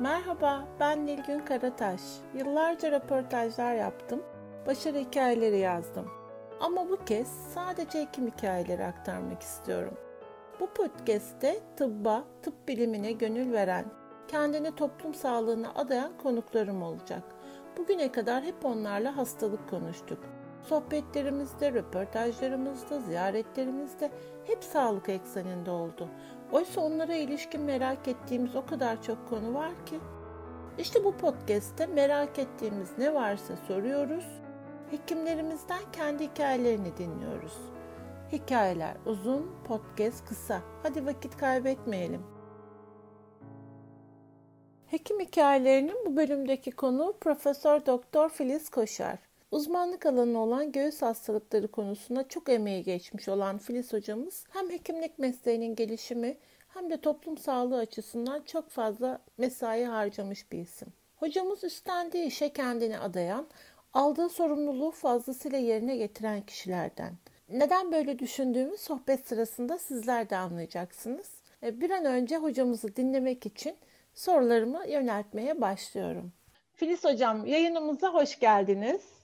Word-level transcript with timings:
Merhaba, 0.00 0.68
ben 0.80 1.06
Nilgün 1.06 1.38
Karataş. 1.38 2.00
Yıllarca 2.34 2.90
röportajlar 2.92 3.74
yaptım, 3.74 4.22
başarı 4.66 4.98
hikayeleri 4.98 5.58
yazdım. 5.58 6.10
Ama 6.60 6.88
bu 6.90 7.04
kez 7.04 7.28
sadece 7.54 8.00
hekim 8.00 8.26
hikayeleri 8.26 8.84
aktarmak 8.84 9.42
istiyorum. 9.42 9.94
Bu 10.60 10.66
podcast'te 10.66 11.60
tıbba, 11.76 12.24
tıp 12.42 12.68
bilimine 12.68 13.12
gönül 13.12 13.52
veren, 13.52 13.84
kendini 14.28 14.74
toplum 14.74 15.14
sağlığına 15.14 15.72
adayan 15.74 16.12
konuklarım 16.22 16.82
olacak. 16.82 17.22
Bugüne 17.78 18.12
kadar 18.12 18.42
hep 18.42 18.64
onlarla 18.64 19.16
hastalık 19.16 19.70
konuştuk. 19.70 20.18
Sohbetlerimizde, 20.68 21.72
röportajlarımızda, 21.72 23.00
ziyaretlerimizde 23.00 24.10
hep 24.46 24.64
sağlık 24.64 25.08
ekseninde 25.08 25.70
oldu. 25.70 26.08
Oysa 26.52 26.80
onlara 26.80 27.14
ilişkin 27.14 27.60
merak 27.60 28.08
ettiğimiz 28.08 28.56
o 28.56 28.66
kadar 28.66 29.02
çok 29.02 29.28
konu 29.28 29.54
var 29.54 29.86
ki. 29.86 29.98
İşte 30.78 31.04
bu 31.04 31.16
podcast'te 31.16 31.86
merak 31.86 32.38
ettiğimiz 32.38 32.98
ne 32.98 33.14
varsa 33.14 33.56
soruyoruz. 33.56 34.24
Hekimlerimizden 34.90 35.82
kendi 35.92 36.24
hikayelerini 36.24 36.96
dinliyoruz. 36.96 37.58
Hikayeler 38.32 38.96
uzun, 39.06 39.50
podcast 39.64 40.28
kısa. 40.28 40.60
Hadi 40.82 41.06
vakit 41.06 41.36
kaybetmeyelim. 41.36 42.22
Hekim 44.86 45.20
hikayelerinin 45.20 46.06
bu 46.06 46.16
bölümdeki 46.16 46.70
konu 46.70 47.14
Profesör 47.20 47.86
Doktor 47.86 48.28
Filiz 48.28 48.70
Koşar. 48.70 49.18
Uzmanlık 49.50 50.06
alanı 50.06 50.38
olan 50.38 50.72
göğüs 50.72 51.02
hastalıkları 51.02 51.68
konusunda 51.68 52.28
çok 52.28 52.48
emeği 52.48 52.82
geçmiş 52.82 53.28
olan 53.28 53.58
Filiz 53.58 53.92
hocamız 53.92 54.44
hem 54.50 54.70
hekimlik 54.70 55.18
mesleğinin 55.18 55.74
gelişimi 55.74 56.38
hem 56.68 56.90
de 56.90 57.00
toplum 57.00 57.38
sağlığı 57.38 57.78
açısından 57.78 58.42
çok 58.42 58.70
fazla 58.70 59.20
mesai 59.38 59.84
harcamış 59.84 60.52
bir 60.52 60.58
isim. 60.58 60.88
Hocamız 61.16 61.64
üstlendiği 61.64 62.24
işe 62.24 62.52
kendini 62.52 62.98
adayan, 62.98 63.46
aldığı 63.92 64.28
sorumluluğu 64.28 64.90
fazlasıyla 64.90 65.58
yerine 65.58 65.96
getiren 65.96 66.40
kişilerden. 66.40 67.12
Neden 67.48 67.92
böyle 67.92 68.18
düşündüğümü 68.18 68.76
sohbet 68.76 69.28
sırasında 69.28 69.78
sizler 69.78 70.30
de 70.30 70.36
anlayacaksınız. 70.36 71.30
E, 71.62 71.80
bir 71.80 71.90
an 71.90 72.04
önce 72.04 72.36
hocamızı 72.36 72.96
dinlemek 72.96 73.46
için 73.46 73.76
sorularımı 74.14 74.88
yöneltmeye 74.88 75.60
başlıyorum. 75.60 76.32
Filiz 76.74 77.04
Hocam 77.04 77.46
yayınımıza 77.46 78.14
hoş 78.14 78.38
geldiniz. 78.38 79.15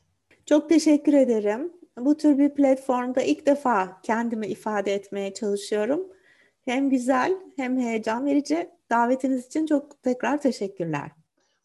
Çok 0.46 0.68
teşekkür 0.68 1.12
ederim. 1.12 1.72
Bu 1.98 2.16
tür 2.16 2.38
bir 2.38 2.54
platformda 2.54 3.22
ilk 3.22 3.46
defa 3.46 4.00
kendimi 4.02 4.46
ifade 4.46 4.94
etmeye 4.94 5.34
çalışıyorum. 5.34 6.08
Hem 6.64 6.90
güzel 6.90 7.36
hem 7.56 7.78
heyecan 7.78 8.26
verici. 8.26 8.70
Davetiniz 8.90 9.46
için 9.46 9.66
çok 9.66 10.02
tekrar 10.02 10.40
teşekkürler. 10.40 11.10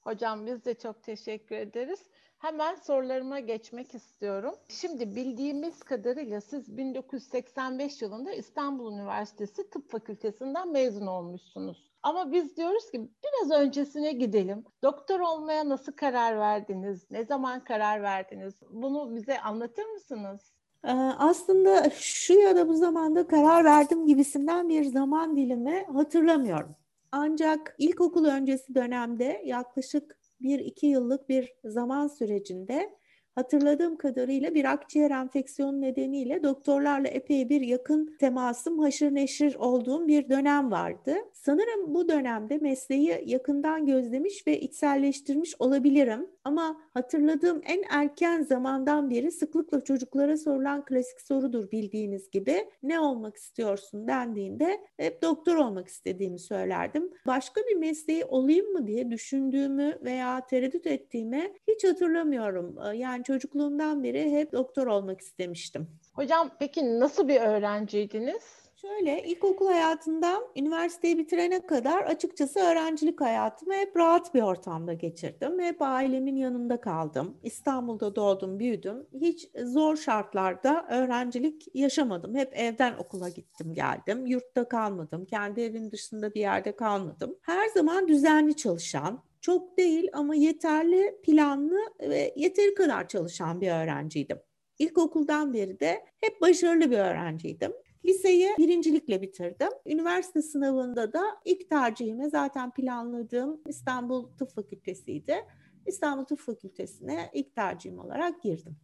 Hocam 0.01 0.45
biz 0.45 0.65
de 0.65 0.73
çok 0.73 1.03
teşekkür 1.03 1.55
ederiz. 1.55 1.99
Hemen 2.37 2.75
sorularıma 2.75 3.39
geçmek 3.39 3.95
istiyorum. 3.95 4.55
Şimdi 4.69 5.15
bildiğimiz 5.15 5.83
kadarıyla 5.83 6.41
siz 6.41 6.77
1985 6.77 8.01
yılında 8.01 8.31
İstanbul 8.31 8.93
Üniversitesi 8.93 9.69
Tıp 9.69 9.91
Fakültesinden 9.91 10.71
mezun 10.71 11.07
olmuşsunuz. 11.07 11.91
Ama 12.07 12.31
biz 12.31 12.57
diyoruz 12.57 12.91
ki 12.91 13.09
biraz 13.23 13.59
öncesine 13.61 14.11
gidelim. 14.11 14.63
Doktor 14.83 15.19
olmaya 15.19 15.69
nasıl 15.69 15.91
karar 15.91 16.39
verdiniz? 16.39 17.11
Ne 17.11 17.25
zaman 17.25 17.63
karar 17.63 18.01
verdiniz? 18.01 18.53
Bunu 18.69 19.15
bize 19.15 19.39
anlatır 19.39 19.85
mısınız? 19.85 20.41
Ee, 20.83 20.91
aslında 21.17 21.89
şu 21.89 22.33
ya 22.33 22.55
da 22.55 22.67
bu 22.67 22.73
zamanda 22.73 23.27
karar 23.27 23.63
verdim 23.63 24.05
gibisinden 24.05 24.69
bir 24.69 24.83
zaman 24.83 25.35
dilimi 25.35 25.85
hatırlamıyorum. 25.93 26.75
Ancak 27.11 27.75
ilkokul 27.77 28.25
öncesi 28.25 28.75
dönemde 28.75 29.41
yaklaşık 29.45 30.17
bir 30.41 30.59
iki 30.59 30.87
yıllık 30.87 31.29
bir 31.29 31.53
zaman 31.65 32.07
sürecinde 32.07 32.97
hatırladığım 33.37 33.97
kadarıyla 33.97 34.53
bir 34.55 34.65
akciğer 34.65 35.11
enfeksiyonu 35.11 35.81
nedeniyle 35.81 36.43
doktorlarla 36.43 37.07
epey 37.07 37.49
bir 37.49 37.61
yakın 37.61 38.15
temasım, 38.19 38.79
haşır 38.79 39.15
neşir 39.15 39.55
olduğum 39.55 40.07
bir 40.07 40.29
dönem 40.29 40.71
vardı. 40.71 41.15
Sanırım 41.33 41.95
bu 41.95 42.09
dönemde 42.09 42.57
mesleği 42.57 43.23
yakından 43.25 43.85
gözlemiş 43.85 44.47
ve 44.47 44.59
içselleştirmiş 44.59 45.55
olabilirim. 45.59 46.27
Ama 46.43 46.81
hatırladığım 46.93 47.61
en 47.65 47.83
erken 47.89 48.41
zamandan 48.41 49.09
beri 49.09 49.31
sıklıkla 49.31 49.81
çocuklara 49.81 50.37
sorulan 50.37 50.85
klasik 50.85 51.21
sorudur 51.21 51.71
bildiğiniz 51.71 52.31
gibi. 52.31 52.69
Ne 52.83 52.99
olmak 52.99 53.35
istiyorsun 53.35 54.07
dendiğinde 54.07 54.81
hep 54.97 55.21
doktor 55.21 55.55
olmak 55.55 55.87
istediğimi 55.87 56.39
söylerdim. 56.39 57.11
Başka 57.27 57.61
bir 57.61 57.75
mesleği 57.75 58.25
olayım 58.25 58.73
mı 58.73 58.87
diye 58.87 59.11
düşündüğümü 59.11 59.99
veya 60.03 60.45
tereddüt 60.45 60.87
ettiğimi 60.87 61.53
hiç 61.67 61.83
hatırlamıyorum. 61.83 62.77
Yani 62.93 63.23
çocukluğumdan 63.27 64.03
beri 64.03 64.31
hep 64.31 64.53
doktor 64.53 64.87
olmak 64.87 65.21
istemiştim. 65.21 65.87
Hocam 66.13 66.49
peki 66.59 66.99
nasıl 66.99 67.27
bir 67.27 67.41
öğrenciydiniz? 67.41 68.43
Şöyle 68.81 69.23
ilkokul 69.23 69.67
hayatından 69.67 70.43
üniversiteyi 70.55 71.17
bitirene 71.17 71.65
kadar 71.65 72.03
açıkçası 72.03 72.59
öğrencilik 72.59 73.21
hayatımı 73.21 73.73
hep 73.73 73.97
rahat 73.97 74.33
bir 74.33 74.41
ortamda 74.41 74.93
geçirdim. 74.93 75.59
Hep 75.59 75.81
ailemin 75.81 76.35
yanında 76.35 76.81
kaldım. 76.81 77.37
İstanbul'da 77.43 78.15
doğdum, 78.15 78.59
büyüdüm. 78.59 79.07
Hiç 79.13 79.49
zor 79.63 79.95
şartlarda 79.95 80.85
öğrencilik 80.89 81.75
yaşamadım. 81.75 82.35
Hep 82.35 82.59
evden 82.59 82.93
okula 82.97 83.29
gittim, 83.29 83.73
geldim. 83.73 84.25
Yurtta 84.25 84.67
kalmadım. 84.67 85.25
Kendi 85.25 85.61
evin 85.61 85.91
dışında 85.91 86.33
bir 86.33 86.39
yerde 86.39 86.75
kalmadım. 86.75 87.35
Her 87.41 87.67
zaman 87.67 88.07
düzenli 88.07 88.55
çalışan, 88.55 89.23
çok 89.47 89.77
değil 89.77 90.09
ama 90.13 90.35
yeterli, 90.35 91.19
planlı 91.23 91.79
ve 91.99 92.33
yeteri 92.35 92.75
kadar 92.75 93.07
çalışan 93.07 93.61
bir 93.61 93.71
öğrenciydim. 93.71 94.39
İlkokuldan 94.79 95.53
beri 95.53 95.79
de 95.79 96.05
hep 96.21 96.41
başarılı 96.41 96.91
bir 96.91 96.97
öğrenciydim. 96.97 97.73
Liseyi 98.05 98.49
birincilikle 98.57 99.21
bitirdim. 99.21 99.69
Üniversite 99.85 100.41
sınavında 100.41 101.13
da 101.13 101.21
ilk 101.45 101.69
tercihime 101.69 102.29
zaten 102.29 102.71
planladığım 102.71 103.61
İstanbul 103.67 104.37
Tıp 104.37 104.51
Fakültesiydi. 104.55 105.45
İstanbul 105.85 106.25
Tıp 106.25 106.39
Fakültesine 106.39 107.29
ilk 107.33 107.55
tercihim 107.55 107.99
olarak 107.99 108.43
girdim. 108.43 108.77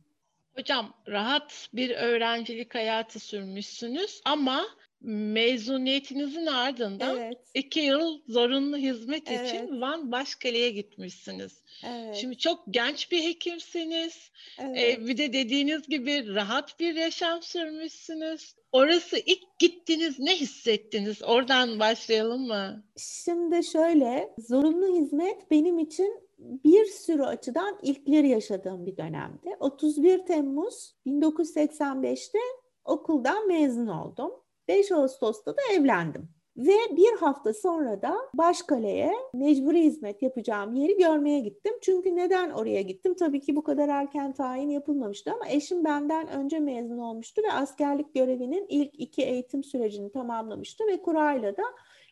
Hocam 0.56 0.94
rahat 1.08 1.70
bir 1.74 1.90
öğrencilik 1.90 2.76
hayatı 2.76 3.20
sürmüşsünüz 3.20 4.22
ama 4.26 4.66
mezuniyetinizin 5.04 6.46
ardından 6.46 7.18
evet. 7.18 7.38
iki 7.54 7.80
yıl 7.80 8.22
zorunlu 8.28 8.78
hizmet 8.78 9.32
evet. 9.32 9.50
için 9.50 9.82
Van 9.82 10.12
Başkale'ye 10.12 10.70
gitmişsiniz. 10.70 11.62
Evet. 11.86 12.16
Şimdi 12.16 12.38
çok 12.38 12.64
genç 12.70 13.12
bir 13.12 13.24
hekimsiniz. 13.24 14.32
Evet. 14.60 15.00
Ee, 15.00 15.08
bir 15.08 15.18
de 15.18 15.34
dediğiniz 15.34 15.88
gibi 15.88 16.36
rahat 16.36 16.80
bir 16.80 16.96
yaşam 16.96 17.42
sürmüşsünüz. 17.42 18.56
Orası 18.72 19.18
ilk 19.26 19.60
gittiniz 19.60 20.20
ne 20.20 20.36
hissettiniz? 20.36 21.24
Oradan 21.24 21.80
başlayalım 21.80 22.48
mı? 22.48 22.84
Şimdi 22.98 23.64
şöyle 23.64 24.34
zorunlu 24.38 24.96
hizmet 24.96 25.52
benim 25.52 25.80
için 25.80 26.24
bir 26.40 26.86
sürü 26.86 27.24
açıdan 27.24 27.80
ilkleri 27.82 28.30
yaşadığım 28.30 28.86
bir 28.86 28.98
dönemdi. 28.98 29.56
31 29.60 30.26
Temmuz 30.26 30.96
1985'te 31.08 32.40
okuldan 32.86 33.48
mezun 33.48 33.88
oldum. 33.88 34.32
5 34.68 34.92
Ağustos'ta 34.92 35.52
da 35.52 35.62
evlendim. 35.74 36.30
Ve 36.58 36.78
bir 36.92 37.18
hafta 37.20 37.54
sonra 37.54 38.02
da 38.02 38.16
Başkale'ye 38.34 39.14
mecburi 39.34 39.82
hizmet 39.84 40.22
yapacağım 40.22 40.76
yeri 40.76 40.98
görmeye 40.98 41.40
gittim. 41.40 41.74
Çünkü 41.82 42.16
neden 42.16 42.50
oraya 42.50 42.82
gittim? 42.82 43.14
Tabii 43.20 43.42
ki 43.42 43.56
bu 43.56 43.64
kadar 43.64 43.90
erken 43.90 44.34
tayin 44.34 44.70
yapılmamıştı 44.70 45.32
ama 45.32 45.50
eşim 45.50 45.84
benden 45.84 46.28
önce 46.28 46.60
mezun 46.60 46.98
olmuştu 46.98 47.42
ve 47.48 47.52
askerlik 47.52 48.14
görevinin 48.14 48.66
ilk 48.70 49.00
iki 49.00 49.24
eğitim 49.24 49.64
sürecini 49.64 50.12
tamamlamıştı 50.12 50.84
ve 50.88 51.02
kurayla 51.02 51.58
da 51.58 51.64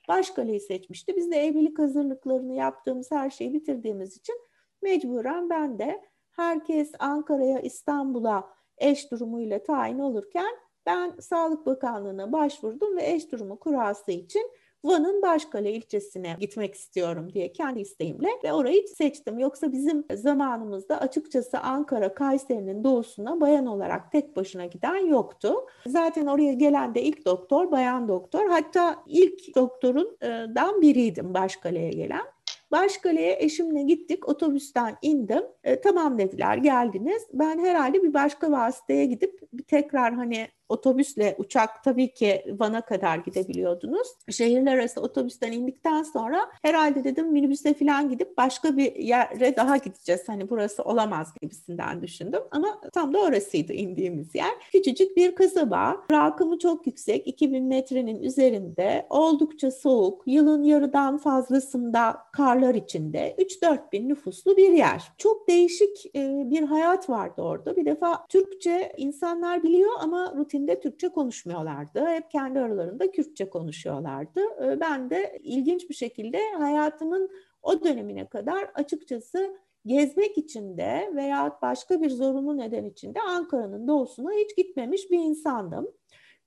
Başkale'yi 0.07 0.59
seçmişti. 0.59 1.15
Biz 1.17 1.31
de 1.31 1.35
evlilik 1.35 1.79
hazırlıklarını 1.79 2.53
yaptığımız 2.53 3.11
her 3.11 3.29
şeyi 3.29 3.53
bitirdiğimiz 3.53 4.17
için 4.17 4.35
mecburen 4.81 5.49
ben 5.49 5.79
de 5.79 6.01
herkes 6.31 6.91
Ankara'ya, 6.99 7.59
İstanbul'a 7.59 8.49
eş 8.77 9.11
durumuyla 9.11 9.63
tayin 9.63 9.99
olurken 9.99 10.55
ben 10.85 11.15
Sağlık 11.19 11.65
Bakanlığı'na 11.65 12.31
başvurdum 12.31 12.97
ve 12.97 13.11
eş 13.11 13.31
durumu 13.31 13.59
kurası 13.59 14.11
için 14.11 14.51
Van'ın 14.83 15.21
Başkale 15.21 15.71
ilçesine 15.71 16.35
gitmek 16.39 16.75
istiyorum 16.75 17.33
diye 17.33 17.51
kendi 17.51 17.79
isteğimle 17.79 18.29
ve 18.43 18.53
orayı 18.53 18.87
seçtim. 18.87 19.39
Yoksa 19.39 19.71
bizim 19.71 20.03
zamanımızda 20.13 21.01
açıkçası 21.01 21.59
Ankara, 21.59 22.13
Kayseri'nin 22.13 22.83
doğusuna 22.83 23.41
bayan 23.41 23.65
olarak 23.65 24.11
tek 24.11 24.35
başına 24.35 24.65
giden 24.65 24.95
yoktu. 24.95 25.53
Zaten 25.87 26.25
oraya 26.25 26.53
gelen 26.53 26.95
de 26.95 27.01
ilk 27.01 27.25
doktor 27.25 27.71
bayan 27.71 28.07
doktor. 28.07 28.49
Hatta 28.49 29.03
ilk 29.07 29.55
doktorundan 29.55 30.81
biriydim 30.81 31.33
Başkale'ye 31.33 31.91
gelen. 31.91 32.25
Başkale'ye 32.71 33.37
eşimle 33.39 33.83
gittik. 33.83 34.29
Otobüsten 34.29 34.97
indim. 35.01 35.43
E, 35.63 35.81
tamam 35.81 36.17
dediler 36.17 36.57
geldiniz. 36.57 37.27
Ben 37.33 37.59
herhalde 37.59 38.03
bir 38.03 38.13
başka 38.13 38.51
vasıtaya 38.51 39.05
gidip 39.05 39.39
bir 39.53 39.63
tekrar 39.63 40.13
hani 40.13 40.47
otobüsle 40.71 41.35
uçak 41.37 41.83
tabii 41.83 42.13
ki 42.13 42.45
Van'a 42.59 42.81
kadar 42.81 43.17
gidebiliyordunuz. 43.17 44.07
Şehirler 44.29 44.77
arası 44.77 45.01
otobüsten 45.01 45.51
indikten 45.51 46.03
sonra 46.03 46.51
herhalde 46.61 47.03
dedim 47.03 47.31
minibüse 47.31 47.73
falan 47.73 48.09
gidip 48.09 48.37
başka 48.37 48.77
bir 48.77 48.95
yere 48.95 49.55
daha 49.55 49.77
gideceğiz. 49.77 50.21
Hani 50.27 50.49
burası 50.49 50.83
olamaz 50.83 51.33
gibisinden 51.41 52.01
düşündüm. 52.01 52.41
Ama 52.51 52.81
tam 52.93 53.13
da 53.13 53.19
orasıydı 53.19 53.73
indiğimiz 53.73 54.35
yer. 54.35 54.51
Küçücük 54.71 55.17
bir 55.17 55.35
kasaba. 55.35 55.97
Rakımı 56.11 56.59
çok 56.59 56.87
yüksek. 56.87 57.27
2000 57.27 57.63
metrenin 57.63 58.23
üzerinde. 58.23 59.05
Oldukça 59.09 59.71
soğuk. 59.71 60.23
Yılın 60.25 60.63
yarıdan 60.63 61.17
fazlasında 61.17 62.17
karlar 62.33 62.75
içinde. 62.75 63.35
3-4 63.37 63.91
bin 63.91 64.09
nüfuslu 64.09 64.57
bir 64.57 64.73
yer. 64.73 65.11
Çok 65.17 65.47
değişik 65.47 66.13
bir 66.51 66.63
hayat 66.63 67.09
vardı 67.09 67.41
orada. 67.41 67.75
Bir 67.75 67.85
defa 67.85 68.25
Türkçe 68.27 68.93
insanlar 68.97 69.63
biliyor 69.63 69.91
ama 69.99 70.33
rutinde 70.61 70.79
Türkçe 70.79 71.09
konuşmuyorlardı. 71.09 72.05
Hep 72.05 72.31
kendi 72.31 72.59
aralarında 72.59 73.11
Kürtçe 73.11 73.49
konuşuyorlardı. 73.49 74.41
Ben 74.79 75.09
de 75.09 75.39
ilginç 75.43 75.89
bir 75.89 75.95
şekilde 75.95 76.51
hayatımın 76.57 77.29
o 77.63 77.83
dönemine 77.83 78.27
kadar 78.27 78.71
açıkçası 78.75 79.57
gezmek 79.85 80.37
için 80.37 80.77
de 80.77 81.11
veya 81.15 81.57
başka 81.61 82.01
bir 82.01 82.09
zorunlu 82.09 82.57
neden 82.57 82.85
için 82.85 83.15
de 83.15 83.19
Ankara'nın 83.21 83.87
doğusuna 83.87 84.31
hiç 84.31 84.57
gitmemiş 84.57 85.11
bir 85.11 85.19
insandım. 85.19 85.87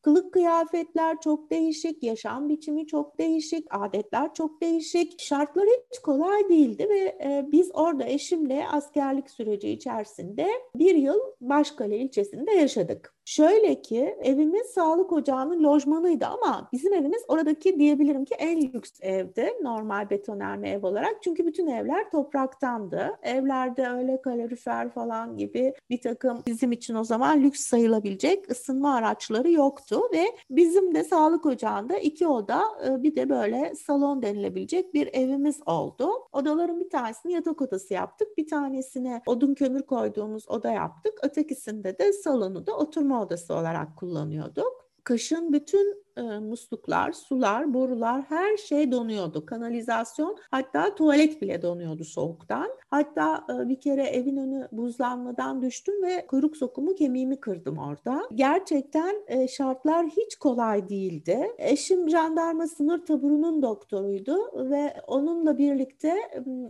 Kılık 0.03 0.33
kıyafetler 0.33 1.21
çok 1.21 1.51
değişik, 1.51 2.03
yaşam 2.03 2.49
biçimi 2.49 2.87
çok 2.87 3.19
değişik, 3.19 3.67
adetler 3.71 4.35
çok 4.35 4.61
değişik. 4.61 5.21
Şartlar 5.21 5.65
hiç 5.67 5.99
kolay 5.99 6.49
değildi 6.49 6.89
ve 6.89 7.19
e, 7.25 7.47
biz 7.53 7.71
orada 7.75 8.05
eşimle 8.05 8.69
askerlik 8.69 9.31
süreci 9.31 9.71
içerisinde 9.71 10.49
bir 10.77 10.95
yıl 10.95 11.19
Başkale 11.41 11.99
ilçesinde 11.99 12.53
yaşadık. 12.53 13.14
Şöyle 13.25 13.83
ki 13.83 14.17
evimiz 14.23 14.67
sağlık 14.67 15.13
ocağının 15.13 15.65
lojmanıydı 15.65 16.27
ama 16.27 16.69
bizim 16.73 16.95
evimiz 16.95 17.23
oradaki 17.29 17.79
diyebilirim 17.79 18.25
ki 18.25 18.35
en 18.35 18.63
lüks 18.63 18.91
evdi 19.01 19.53
normal 19.63 20.11
betonarme 20.11 20.71
ev 20.71 20.87
olarak. 20.87 21.23
Çünkü 21.23 21.47
bütün 21.47 21.67
evler 21.67 22.11
topraktandı. 22.11 23.17
Evlerde 23.23 23.89
öyle 23.89 24.23
kalorifer 24.23 24.91
falan 24.91 25.37
gibi 25.37 25.75
bir 25.91 26.01
takım 26.01 26.43
bizim 26.47 26.73
için 26.73 26.95
o 26.95 27.05
zaman 27.05 27.43
lüks 27.43 27.61
sayılabilecek 27.61 28.51
ısınma 28.51 28.95
araçları 28.95 29.51
yoktu 29.51 30.01
ve 30.13 30.25
bizim 30.51 30.95
de 30.95 31.05
sağlık 31.05 31.47
ocağında 31.47 31.99
iki 31.99 32.27
oda 32.27 32.63
e, 32.87 33.03
bir 33.03 33.17
de 33.17 33.29
böyle 33.29 33.75
salon 33.75 34.23
denilebilecek 34.23 34.95
bir 34.95 35.11
evimiz 35.13 35.61
oldu. 35.67 36.11
Odaların 36.33 36.81
bir 36.81 36.91
tanesini 36.91 37.33
yatak 37.33 37.63
odası 37.63 37.95
yaptık. 37.95 38.39
Bir 38.39 38.47
tanesine 38.47 39.23
odun 39.27 39.55
kömür 39.55 39.83
koyduğumuz 39.83 40.49
oda 40.49 40.71
yaptık. 40.71 41.15
Ötekisinde 41.23 41.99
de 41.99 42.13
salonu 42.13 42.67
da 42.67 42.77
oturma 42.77 43.14
oturma 43.15 43.23
odası 43.23 43.55
olarak 43.55 43.97
kullanıyorduk. 43.97 44.85
Kışın 45.05 45.53
bütün 45.53 46.04
e, 46.17 46.23
musluklar, 46.23 47.13
sular, 47.13 47.75
borular 47.75 48.23
her 48.23 48.57
şey 48.57 48.93
donuyordu. 48.93 49.47
Kanalizasyon 49.47 50.37
hatta 50.51 50.95
tuvalet 50.95 51.43
bile 51.43 51.63
donuyordu 51.63 52.05
soğuktan. 52.05 52.69
Hatta 52.91 53.45
e, 53.51 53.69
bir 53.69 53.81
kere 53.81 54.03
evin 54.03 54.37
önü 54.37 54.69
buzlanmadan 54.73 55.63
düştüm 55.63 56.03
ve 56.03 56.27
kuyruk 56.27 56.57
sokumu 56.57 56.95
kemiğimi 56.95 57.41
kırdım 57.41 57.79
orada. 57.79 58.23
Gerçekten 58.35 59.15
e, 59.27 59.49
şartlar 59.49 60.07
hiç 60.07 60.37
kolay 60.37 60.89
değildi. 60.89 61.53
Eşim 61.59 62.09
jandarma 62.11 62.67
sınır 62.67 63.07
taburunun 63.07 63.63
doktoruydu 63.63 64.71
ve 64.71 64.95
onunla 65.07 65.59
birlikte 65.59 66.15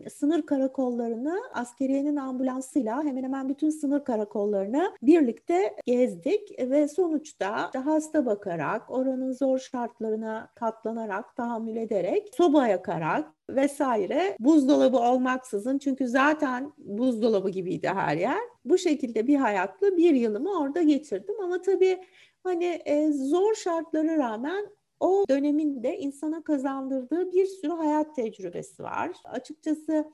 e, 0.05 0.11
sınır 0.11 0.43
karakollarını 0.43 1.41
askeriyenin 1.55 2.17
ambulansıyla 2.17 3.05
hemen 3.05 3.23
hemen 3.23 3.49
bütün 3.49 3.71
sınır 3.71 4.05
karakollarını 4.05 4.93
birlikte 5.03 5.77
gezdik 5.87 6.59
ve 6.59 6.89
sonuçta 6.89 7.71
hasta 7.85 8.27
bakarak 8.27 8.91
oranın 8.91 9.34
zor 9.35 9.59
şartlarına 9.59 10.53
katlanarak, 10.55 11.37
tahammül 11.37 11.77
ederek, 11.77 12.29
soba 12.37 12.67
yakarak 12.69 13.33
vesaire 13.51 14.37
buzdolabı 14.41 14.99
olmaksızın 14.99 15.79
çünkü 15.79 16.09
zaten 16.09 16.73
buzdolabı 16.79 17.51
gibiydi 17.51 17.89
her 17.89 18.17
yer. 18.17 18.41
Bu 18.65 18.79
şekilde 18.79 19.27
bir 19.27 19.37
hayatla 19.37 19.97
bir 19.97 20.15
yılımı 20.15 20.61
orada 20.61 20.83
geçirdim 20.83 21.35
ama 21.43 21.63
tabii 21.63 22.01
hani 22.45 22.83
e, 22.85 23.13
zor 23.13 23.55
şartlara 23.55 24.17
rağmen 24.17 24.67
o 25.01 25.25
dönemin 25.31 25.83
de 25.83 25.99
insana 25.99 26.45
kazandırdığı 26.45 27.33
bir 27.33 27.47
sürü 27.47 27.73
hayat 27.73 28.17
tecrübesi 28.17 28.83
var. 28.83 29.11
Açıkçası 29.25 30.05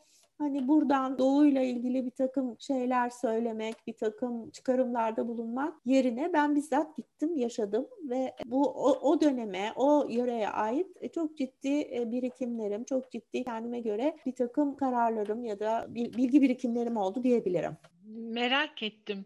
hani 0.40 0.68
buradan 0.68 1.18
doğuyla 1.18 1.62
ilgili 1.62 2.06
bir 2.06 2.10
takım 2.10 2.56
şeyler 2.58 3.10
söylemek, 3.10 3.74
bir 3.86 3.92
takım 3.92 4.50
çıkarımlarda 4.50 5.28
bulunmak 5.28 5.74
yerine 5.84 6.32
ben 6.32 6.56
bizzat 6.56 6.96
gittim, 6.96 7.36
yaşadım 7.36 7.86
ve 8.02 8.34
bu 8.44 8.62
o, 8.68 9.10
o 9.10 9.20
döneme, 9.20 9.72
o 9.76 10.06
yöreye 10.10 10.48
ait 10.48 11.12
çok 11.14 11.38
ciddi 11.38 11.80
e, 11.96 12.12
birikimlerim, 12.12 12.84
çok 12.84 13.10
ciddi 13.10 13.44
kendime 13.44 13.80
göre 13.80 14.16
bir 14.26 14.34
takım 14.34 14.76
kararlarım 14.76 15.44
ya 15.44 15.60
da 15.60 15.86
bilgi 15.88 16.42
birikimlerim 16.42 16.96
oldu 16.96 17.22
diyebilirim. 17.22 17.76
Merak 18.06 18.82
ettim 18.82 19.24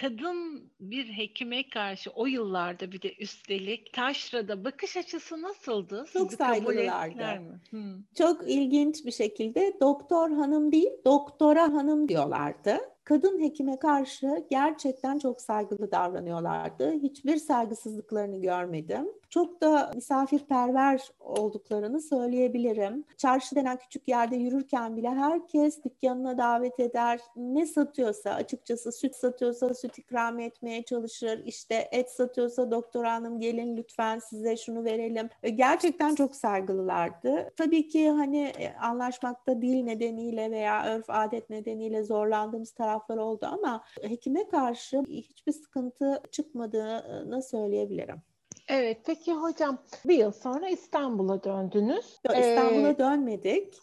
kadın 0.00 0.70
bir 0.80 1.04
hekime 1.04 1.68
karşı 1.68 2.10
o 2.10 2.26
yıllarda 2.26 2.92
bir 2.92 3.02
de 3.02 3.14
üstelik 3.14 3.92
taşrada 3.92 4.64
bakış 4.64 4.96
açısı 4.96 5.42
nasıldı? 5.42 6.04
Çok 6.12 6.22
Sizi 6.22 6.36
saygılılardı. 6.36 7.60
Hmm. 7.70 8.02
Çok 8.18 8.50
ilginç 8.50 9.04
bir 9.06 9.12
şekilde 9.12 9.76
doktor 9.80 10.30
hanım 10.30 10.72
değil 10.72 10.92
doktora 11.04 11.62
hanım 11.62 12.08
diyorlardı 12.08 12.80
kadın 13.04 13.40
hekime 13.40 13.78
karşı 13.78 14.46
gerçekten 14.50 15.18
çok 15.18 15.40
saygılı 15.40 15.90
davranıyorlardı. 15.90 16.92
Hiçbir 16.92 17.36
saygısızlıklarını 17.36 18.40
görmedim. 18.40 19.08
Çok 19.34 19.60
da 19.60 19.90
misafirperver 19.94 21.08
olduklarını 21.20 22.00
söyleyebilirim. 22.00 23.04
Çarşı 23.16 23.56
denen 23.56 23.76
küçük 23.76 24.08
yerde 24.08 24.36
yürürken 24.36 24.96
bile 24.96 25.08
herkes 25.10 25.84
dükkanına 25.84 26.38
davet 26.38 26.80
eder. 26.80 27.20
Ne 27.36 27.66
satıyorsa 27.66 28.30
açıkçası 28.30 28.92
süt 28.92 29.14
satıyorsa 29.14 29.74
süt 29.74 29.98
ikram 29.98 30.38
etmeye 30.38 30.82
çalışır. 30.82 31.42
İşte 31.44 31.88
et 31.92 32.10
satıyorsa 32.10 32.70
doktor 32.70 33.04
hanım 33.04 33.40
gelin 33.40 33.76
lütfen 33.76 34.18
size 34.18 34.56
şunu 34.56 34.84
verelim. 34.84 35.28
E, 35.42 35.50
gerçekten 35.50 36.14
çok 36.14 36.36
saygılılardı. 36.36 37.50
Tabii 37.56 37.88
ki 37.88 38.10
hani 38.10 38.52
e, 38.58 38.74
anlaşmakta 38.76 39.62
dil 39.62 39.82
nedeniyle 39.84 40.50
veya 40.50 40.84
örf 40.86 41.04
adet 41.08 41.50
nedeniyle 41.50 42.02
zorlandığımız 42.02 42.72
taraflar 42.72 43.16
oldu 43.16 43.46
ama 43.46 43.84
hekime 44.02 44.48
karşı 44.48 45.02
hiçbir 45.08 45.52
sıkıntı 45.52 46.22
çıkmadığını 46.32 47.42
söyleyebilirim. 47.42 48.22
Evet, 48.68 49.00
peki 49.06 49.32
hocam 49.32 49.78
bir 50.04 50.14
yıl 50.14 50.32
sonra 50.32 50.68
İstanbul'a 50.68 51.44
döndünüz. 51.44 52.20
Yok, 52.28 52.38
İstanbul'a 52.38 52.88
ee... 52.88 52.98
dönmedik. 52.98 53.74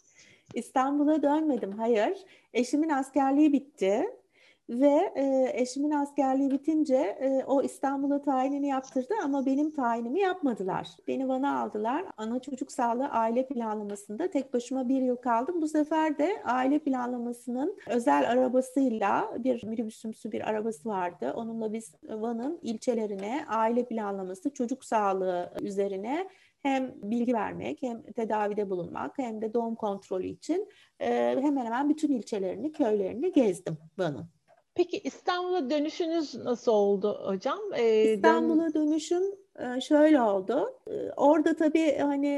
İstanbul'a 0.54 1.22
dönmedim, 1.22 1.72
hayır. 1.72 2.18
Eşimin 2.54 2.88
askerliği 2.88 3.52
bitti. 3.52 4.21
Ve 4.68 5.12
e, 5.16 5.52
eşimin 5.54 5.90
askerliği 5.90 6.50
bitince 6.50 6.96
e, 6.96 7.44
o 7.46 7.62
İstanbul'a 7.62 8.22
tayinini 8.22 8.68
yaptırdı 8.68 9.14
ama 9.24 9.46
benim 9.46 9.70
tayinimi 9.70 10.20
yapmadılar. 10.20 10.88
Beni 11.08 11.28
Van'a 11.28 11.60
aldılar. 11.60 12.04
Ana 12.16 12.38
çocuk 12.38 12.72
sağlığı 12.72 13.08
aile 13.08 13.46
planlamasında 13.46 14.30
tek 14.30 14.54
başıma 14.54 14.88
bir 14.88 15.02
yıl 15.02 15.16
kaldım. 15.16 15.62
Bu 15.62 15.68
sefer 15.68 16.18
de 16.18 16.42
aile 16.44 16.78
planlamasının 16.78 17.76
özel 17.86 18.30
arabasıyla 18.30 19.34
bir 19.44 19.64
minibüsümsü 19.64 20.32
bir 20.32 20.48
arabası 20.50 20.88
vardı. 20.88 21.32
Onunla 21.36 21.72
biz 21.72 21.94
Van'ın 22.08 22.58
ilçelerine 22.62 23.44
aile 23.48 23.84
planlaması, 23.84 24.54
çocuk 24.54 24.84
sağlığı 24.84 25.52
üzerine 25.60 26.28
hem 26.62 26.94
bilgi 27.02 27.34
vermek 27.34 27.82
hem 27.82 28.02
tedavide 28.02 28.70
bulunmak 28.70 29.18
hem 29.18 29.42
de 29.42 29.54
doğum 29.54 29.74
kontrolü 29.74 30.26
için 30.26 30.68
e, 31.00 31.36
hemen 31.40 31.64
hemen 31.64 31.88
bütün 31.88 32.12
ilçelerini, 32.12 32.72
köylerini 32.72 33.32
gezdim 33.32 33.78
Van'ın. 33.98 34.41
Peki 34.74 34.98
İstanbul'a 34.98 35.70
dönüşünüz 35.70 36.34
nasıl 36.34 36.72
oldu 36.72 37.22
hocam? 37.26 37.58
Ee, 37.76 38.02
İstanbul'a 38.02 38.74
dönüşüm 38.74 39.22
e, 39.58 39.80
şöyle 39.80 40.20
oldu. 40.22 40.80
E, 40.86 41.12
orada 41.16 41.56
tabii 41.56 41.98
hani 41.98 42.28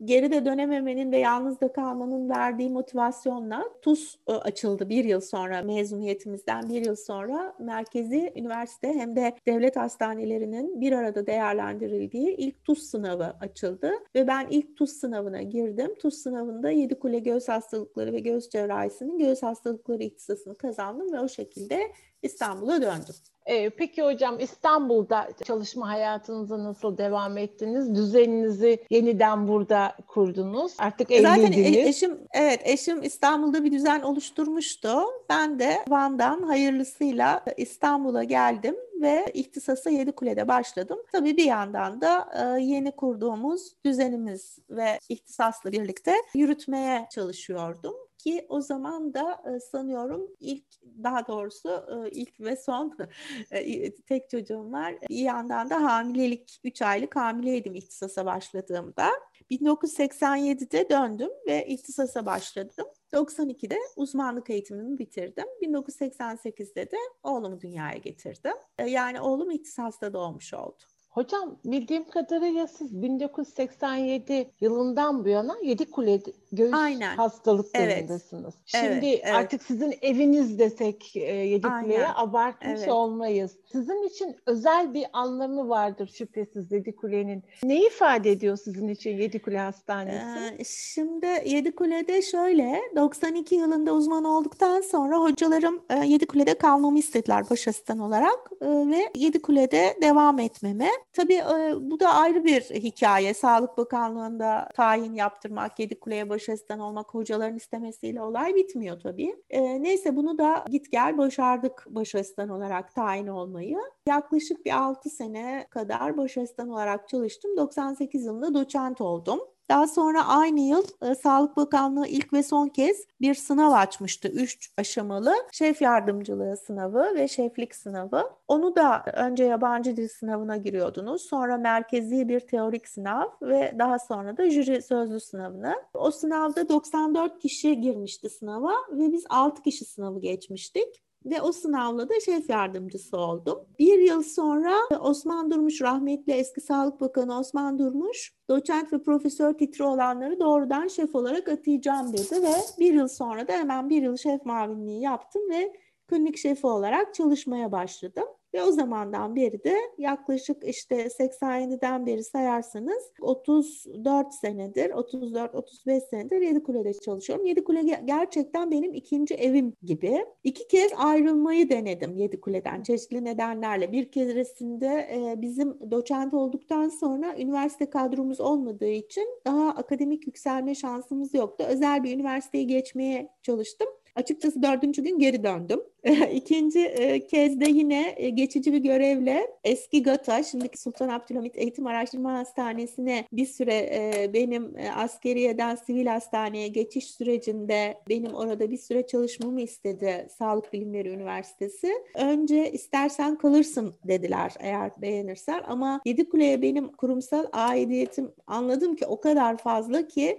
e, 0.00 0.04
geride 0.04 0.44
dönememenin 0.44 1.12
ve 1.12 1.18
yalnızda 1.18 1.72
kalmanın 1.72 2.28
verdiği 2.28 2.70
motivasyonla 2.70 3.64
TUS 3.82 4.16
açıldı 4.26 4.88
bir 4.88 5.04
yıl 5.04 5.20
sonra 5.20 5.62
mezuniyetimizden 5.62 6.68
bir 6.68 6.86
yıl 6.86 6.96
sonra 6.96 7.54
merkezi 7.58 8.32
üniversite 8.36 8.88
hem 8.88 9.16
de 9.16 9.36
devlet 9.46 9.76
hastanelerinin 9.76 10.80
bir 10.80 10.92
arada 10.92 11.26
değerlendirildiği 11.26 12.36
ilk 12.36 12.64
TUS 12.64 12.82
sınavı 12.82 13.34
açıldı 13.40 13.92
ve 14.14 14.26
ben 14.26 14.46
ilk 14.50 14.76
TUS 14.76 14.92
sınavına 14.92 15.42
girdim. 15.42 15.94
TUS 15.98 16.14
sınavında 16.14 16.70
Yedikule 16.70 17.18
Göğüs 17.18 17.48
Hastalıkları 17.48 18.12
ve 18.12 18.20
Göğüs 18.20 18.50
Cerrahisi'nin 18.50 19.18
göğüs 19.18 19.42
hastalıkları 19.42 20.02
ihtisasını 20.02 20.56
kazandım 20.56 21.12
ve 21.12 21.20
o 21.20 21.28
şekilde 21.28 21.80
İstanbul'a 22.22 22.82
döndüm. 22.82 23.14
Ee, 23.46 23.70
peki 23.70 24.02
hocam 24.02 24.40
İstanbul'da 24.40 25.28
çalışma 25.44 25.88
hayatınıza 25.88 26.64
nasıl 26.64 26.98
devam 26.98 27.38
ettiniz? 27.38 27.94
Düzeninizi 27.94 28.84
yeniden 28.90 29.48
burada 29.48 29.96
kurdunuz. 30.06 30.72
Artık 30.78 31.10
evliydiniz. 31.10 31.46
Zaten 31.46 31.52
e, 31.52 31.88
eşim 31.88 32.18
evet 32.32 32.60
eşim 32.64 33.02
İstanbul'da 33.02 33.64
bir 33.64 33.72
düzen 33.72 34.00
oluşturmuştu. 34.00 34.88
Ben 35.28 35.58
de 35.58 35.84
Van'dan 35.88 36.42
hayırlısıyla 36.42 37.44
İstanbul'a 37.56 38.24
geldim 38.24 38.76
ve 39.00 39.30
ihtisasa 39.34 39.90
Yedikule'de 39.90 40.48
başladım. 40.48 40.98
Tabii 41.12 41.36
bir 41.36 41.44
yandan 41.44 42.00
da 42.00 42.28
e, 42.34 42.62
yeni 42.62 42.96
kurduğumuz 42.96 43.72
düzenimiz 43.84 44.58
ve 44.70 44.98
ihtisasla 45.08 45.72
birlikte 45.72 46.14
yürütmeye 46.34 47.06
çalışıyordum 47.10 47.94
ki 48.22 48.46
o 48.48 48.60
zaman 48.60 49.14
da 49.14 49.42
e, 49.56 49.60
sanıyorum 49.60 50.30
ilk 50.40 50.64
daha 51.02 51.26
doğrusu 51.26 51.68
e, 51.68 52.10
ilk 52.10 52.40
ve 52.40 52.56
son 52.56 52.98
e, 53.50 53.94
tek 53.94 54.30
çocuğum 54.30 54.72
var. 54.72 54.94
Bir 55.08 55.16
yandan 55.16 55.70
da 55.70 55.82
hamilelik 55.82 56.60
3 56.64 56.82
aylık 56.82 57.16
hamileydim 57.16 57.74
ihtisasa 57.74 58.26
başladığımda. 58.26 59.10
1987'de 59.50 60.90
döndüm 60.90 61.30
ve 61.46 61.66
ihtisasa 61.66 62.26
başladım. 62.26 62.86
92'de 63.12 63.76
uzmanlık 63.96 64.50
eğitimimi 64.50 64.98
bitirdim. 64.98 65.46
1988'de 65.62 66.90
de 66.90 66.96
oğlumu 67.22 67.60
dünyaya 67.60 67.98
getirdim. 67.98 68.56
Yani 68.86 69.20
oğlum 69.20 69.50
ihtisasta 69.50 70.12
doğmuş 70.12 70.54
oldu. 70.54 70.82
Hocam 71.10 71.56
bildiğim 71.64 72.04
kadarıyla 72.10 72.66
siz 72.66 73.02
1987 73.02 74.50
yılından 74.60 75.24
bu 75.24 75.28
yana 75.28 75.56
Yedikule 75.62 76.20
göğüs 76.52 76.74
Aynen. 76.74 77.16
hastalıklarındasınız. 77.16 78.54
Evet. 78.74 78.84
Şimdi 78.92 79.06
evet, 79.06 79.20
evet. 79.24 79.34
artık 79.34 79.62
sizin 79.62 79.94
eviniz 80.02 80.58
desek 80.58 81.16
e, 81.16 81.20
Yedikule'ye 81.20 82.08
abartmış 82.14 82.80
evet. 82.80 82.88
olmayız. 82.88 83.56
Sizin 83.72 84.08
için 84.08 84.36
özel 84.46 84.94
bir 84.94 85.06
anlamı 85.12 85.68
vardır 85.68 86.10
şüphesiz 86.14 86.72
Yedikule'nin. 86.72 87.42
Ne 87.62 87.86
ifade 87.86 88.30
ediyor 88.30 88.56
sizin 88.56 88.88
için 88.88 89.16
Yedikule 89.16 89.58
Hastanesi? 89.58 90.54
Ee, 90.58 90.64
şimdi 90.64 91.26
Yedikule'de 91.46 92.22
şöyle 92.22 92.80
92 92.96 93.54
yılında 93.54 93.92
uzman 93.92 94.24
olduktan 94.24 94.80
sonra 94.80 95.16
hocalarım 95.18 95.82
e, 95.90 96.06
Yedikule'de 96.06 96.54
kalmamı 96.54 96.98
istediler 96.98 97.50
baş 97.50 97.68
asistan 97.68 97.98
olarak 97.98 98.50
e, 98.60 98.66
ve 98.66 99.10
Yedikule'de 99.16 99.96
devam 100.02 100.38
etmemi. 100.38 100.88
Tabii 101.12 101.34
e, 101.34 101.74
bu 101.80 102.00
da 102.00 102.08
ayrı 102.14 102.44
bir 102.44 102.60
hikaye. 102.62 103.34
Sağlık 103.34 103.78
Bakanlığı'nda 103.78 104.68
tayin 104.74 105.14
yaptırmak, 105.14 105.78
Yedikule'ye 105.78 106.28
baş 106.28 106.48
asistan 106.48 106.78
olmak 106.80 107.14
hocaların 107.14 107.56
istemesiyle 107.56 108.22
olay 108.22 108.54
bitmiyor 108.54 109.00
tabii. 109.00 109.36
E, 109.50 109.82
neyse 109.82 110.16
bunu 110.16 110.38
da 110.38 110.64
git 110.70 110.92
gel 110.92 111.18
başardık 111.18 111.86
baş 111.90 112.14
asistan 112.14 112.48
olarak 112.48 112.94
tayin 112.94 113.26
olmayı. 113.26 113.76
Yaklaşık 114.06 114.64
bir 114.66 114.78
6 114.78 115.10
sene 115.10 115.66
kadar 115.70 116.16
baş 116.16 116.38
asistan 116.38 116.68
olarak 116.68 117.08
çalıştım. 117.08 117.56
98 117.56 118.24
yılında 118.24 118.54
doçent 118.54 119.00
oldum. 119.00 119.40
Daha 119.70 119.86
sonra 119.86 120.26
aynı 120.26 120.60
yıl 120.60 120.84
e, 121.02 121.14
Sağlık 121.14 121.56
Bakanlığı 121.56 122.06
ilk 122.06 122.32
ve 122.32 122.42
son 122.42 122.68
kez 122.68 123.06
bir 123.20 123.34
sınav 123.34 123.72
açmıştı. 123.72 124.28
Üç 124.28 124.70
aşamalı 124.78 125.34
şef 125.52 125.82
yardımcılığı 125.82 126.56
sınavı 126.56 127.14
ve 127.14 127.28
şeflik 127.28 127.74
sınavı. 127.74 128.30
Onu 128.48 128.76
da 128.76 129.02
önce 129.14 129.44
yabancı 129.44 129.96
dil 129.96 130.08
sınavına 130.08 130.56
giriyordunuz. 130.56 131.22
Sonra 131.22 131.56
merkezi 131.56 132.28
bir 132.28 132.40
teorik 132.40 132.88
sınav 132.88 133.26
ve 133.42 133.74
daha 133.78 133.98
sonra 133.98 134.36
da 134.36 134.50
jüri 134.50 134.82
sözlü 134.82 135.20
sınavına. 135.20 135.76
O 135.94 136.10
sınavda 136.10 136.68
94 136.68 137.38
kişi 137.38 137.80
girmişti 137.80 138.30
sınava 138.30 138.72
ve 138.92 139.12
biz 139.12 139.24
6 139.28 139.62
kişi 139.62 139.84
sınavı 139.84 140.20
geçmiştik 140.20 141.02
ve 141.24 141.42
o 141.42 141.52
sınavla 141.52 142.08
da 142.08 142.20
şef 142.20 142.50
yardımcısı 142.50 143.16
oldum. 143.16 143.58
Bir 143.78 143.98
yıl 143.98 144.22
sonra 144.22 144.74
Osman 145.00 145.50
Durmuş, 145.50 145.82
rahmetli 145.82 146.32
eski 146.32 146.60
Sağlık 146.60 147.00
Bakanı 147.00 147.38
Osman 147.38 147.78
Durmuş, 147.78 148.34
doçent 148.50 148.92
ve 148.92 149.02
profesör 149.02 149.52
titri 149.52 149.84
olanları 149.84 150.40
doğrudan 150.40 150.88
şef 150.88 151.14
olarak 151.14 151.48
atayacağım 151.48 152.12
dedi 152.12 152.42
ve 152.42 152.54
bir 152.78 152.94
yıl 152.94 153.08
sonra 153.08 153.48
da 153.48 153.52
hemen 153.52 153.90
bir 153.90 154.02
yıl 154.02 154.16
şef 154.16 154.44
mavinliği 154.44 155.00
yaptım 155.00 155.42
ve 155.50 155.72
klinik 156.08 156.36
şefi 156.36 156.66
olarak 156.66 157.14
çalışmaya 157.14 157.72
başladım. 157.72 158.24
Ve 158.54 158.62
o 158.62 158.70
zamandan 158.72 159.36
beri 159.36 159.64
de 159.64 159.76
yaklaşık 159.98 160.64
işte 160.64 161.06
87'den 161.06 162.06
beri 162.06 162.24
sayarsanız 162.24 163.12
34 163.20 164.34
senedir, 164.34 164.90
34-35 164.90 166.00
senedir 166.10 166.40
Yedikule'de 166.40 166.92
çalışıyorum. 166.94 167.46
Yedikule 167.46 168.00
gerçekten 168.04 168.70
benim 168.70 168.94
ikinci 168.94 169.34
evim 169.34 169.72
gibi. 169.82 170.24
İki 170.44 170.68
kez 170.68 170.92
ayrılmayı 170.96 171.70
denedim 171.70 172.16
Yedikule'den 172.16 172.82
çeşitli 172.82 173.24
nedenlerle. 173.24 173.92
Bir 173.92 174.10
keresinde 174.10 175.08
bizim 175.38 175.90
doçent 175.90 176.34
olduktan 176.34 176.88
sonra 176.88 177.34
üniversite 177.38 177.90
kadromuz 177.90 178.40
olmadığı 178.40 178.90
için 178.90 179.28
daha 179.46 179.68
akademik 179.68 180.26
yükselme 180.26 180.74
şansımız 180.74 181.34
yoktu. 181.34 181.64
Özel 181.68 182.04
bir 182.04 182.14
üniversiteyi 182.14 182.66
geçmeye 182.66 183.28
çalıştım. 183.42 183.88
Açıkçası 184.16 184.62
dördüncü 184.62 185.02
gün 185.02 185.18
geri 185.18 185.44
döndüm. 185.44 185.80
İkinci 186.32 186.80
e, 186.80 187.26
kez 187.26 187.60
de 187.60 187.70
yine 187.70 188.14
e, 188.16 188.30
geçici 188.30 188.72
bir 188.72 188.78
görevle 188.78 189.46
eski 189.64 190.02
GATA, 190.02 190.42
şimdiki 190.42 190.80
Sultan 190.80 191.08
Abdülhamit 191.08 191.56
Eğitim 191.56 191.86
Araştırma 191.86 192.32
Hastanesi'ne 192.32 193.24
bir 193.32 193.46
süre 193.46 193.74
e, 193.74 194.30
benim 194.34 194.74
askeriyeden 194.96 195.74
sivil 195.74 196.06
hastaneye 196.06 196.68
geçiş 196.68 197.10
sürecinde 197.10 197.98
benim 198.08 198.34
orada 198.34 198.70
bir 198.70 198.78
süre 198.78 199.06
çalışmamı 199.06 199.60
istedi 199.60 200.26
Sağlık 200.38 200.72
Bilimleri 200.72 201.08
Üniversitesi. 201.08 201.92
Önce 202.14 202.72
istersen 202.72 203.38
kalırsın 203.38 203.94
dediler 204.04 204.54
eğer 204.60 204.90
beğenirsen 205.02 205.62
ama 205.66 206.00
Yedikule'ye 206.04 206.62
benim 206.62 206.88
kurumsal 206.88 207.46
aidiyetim 207.52 208.32
anladım 208.46 208.96
ki 208.96 209.06
o 209.06 209.20
kadar 209.20 209.56
fazla 209.56 210.08
ki 210.08 210.38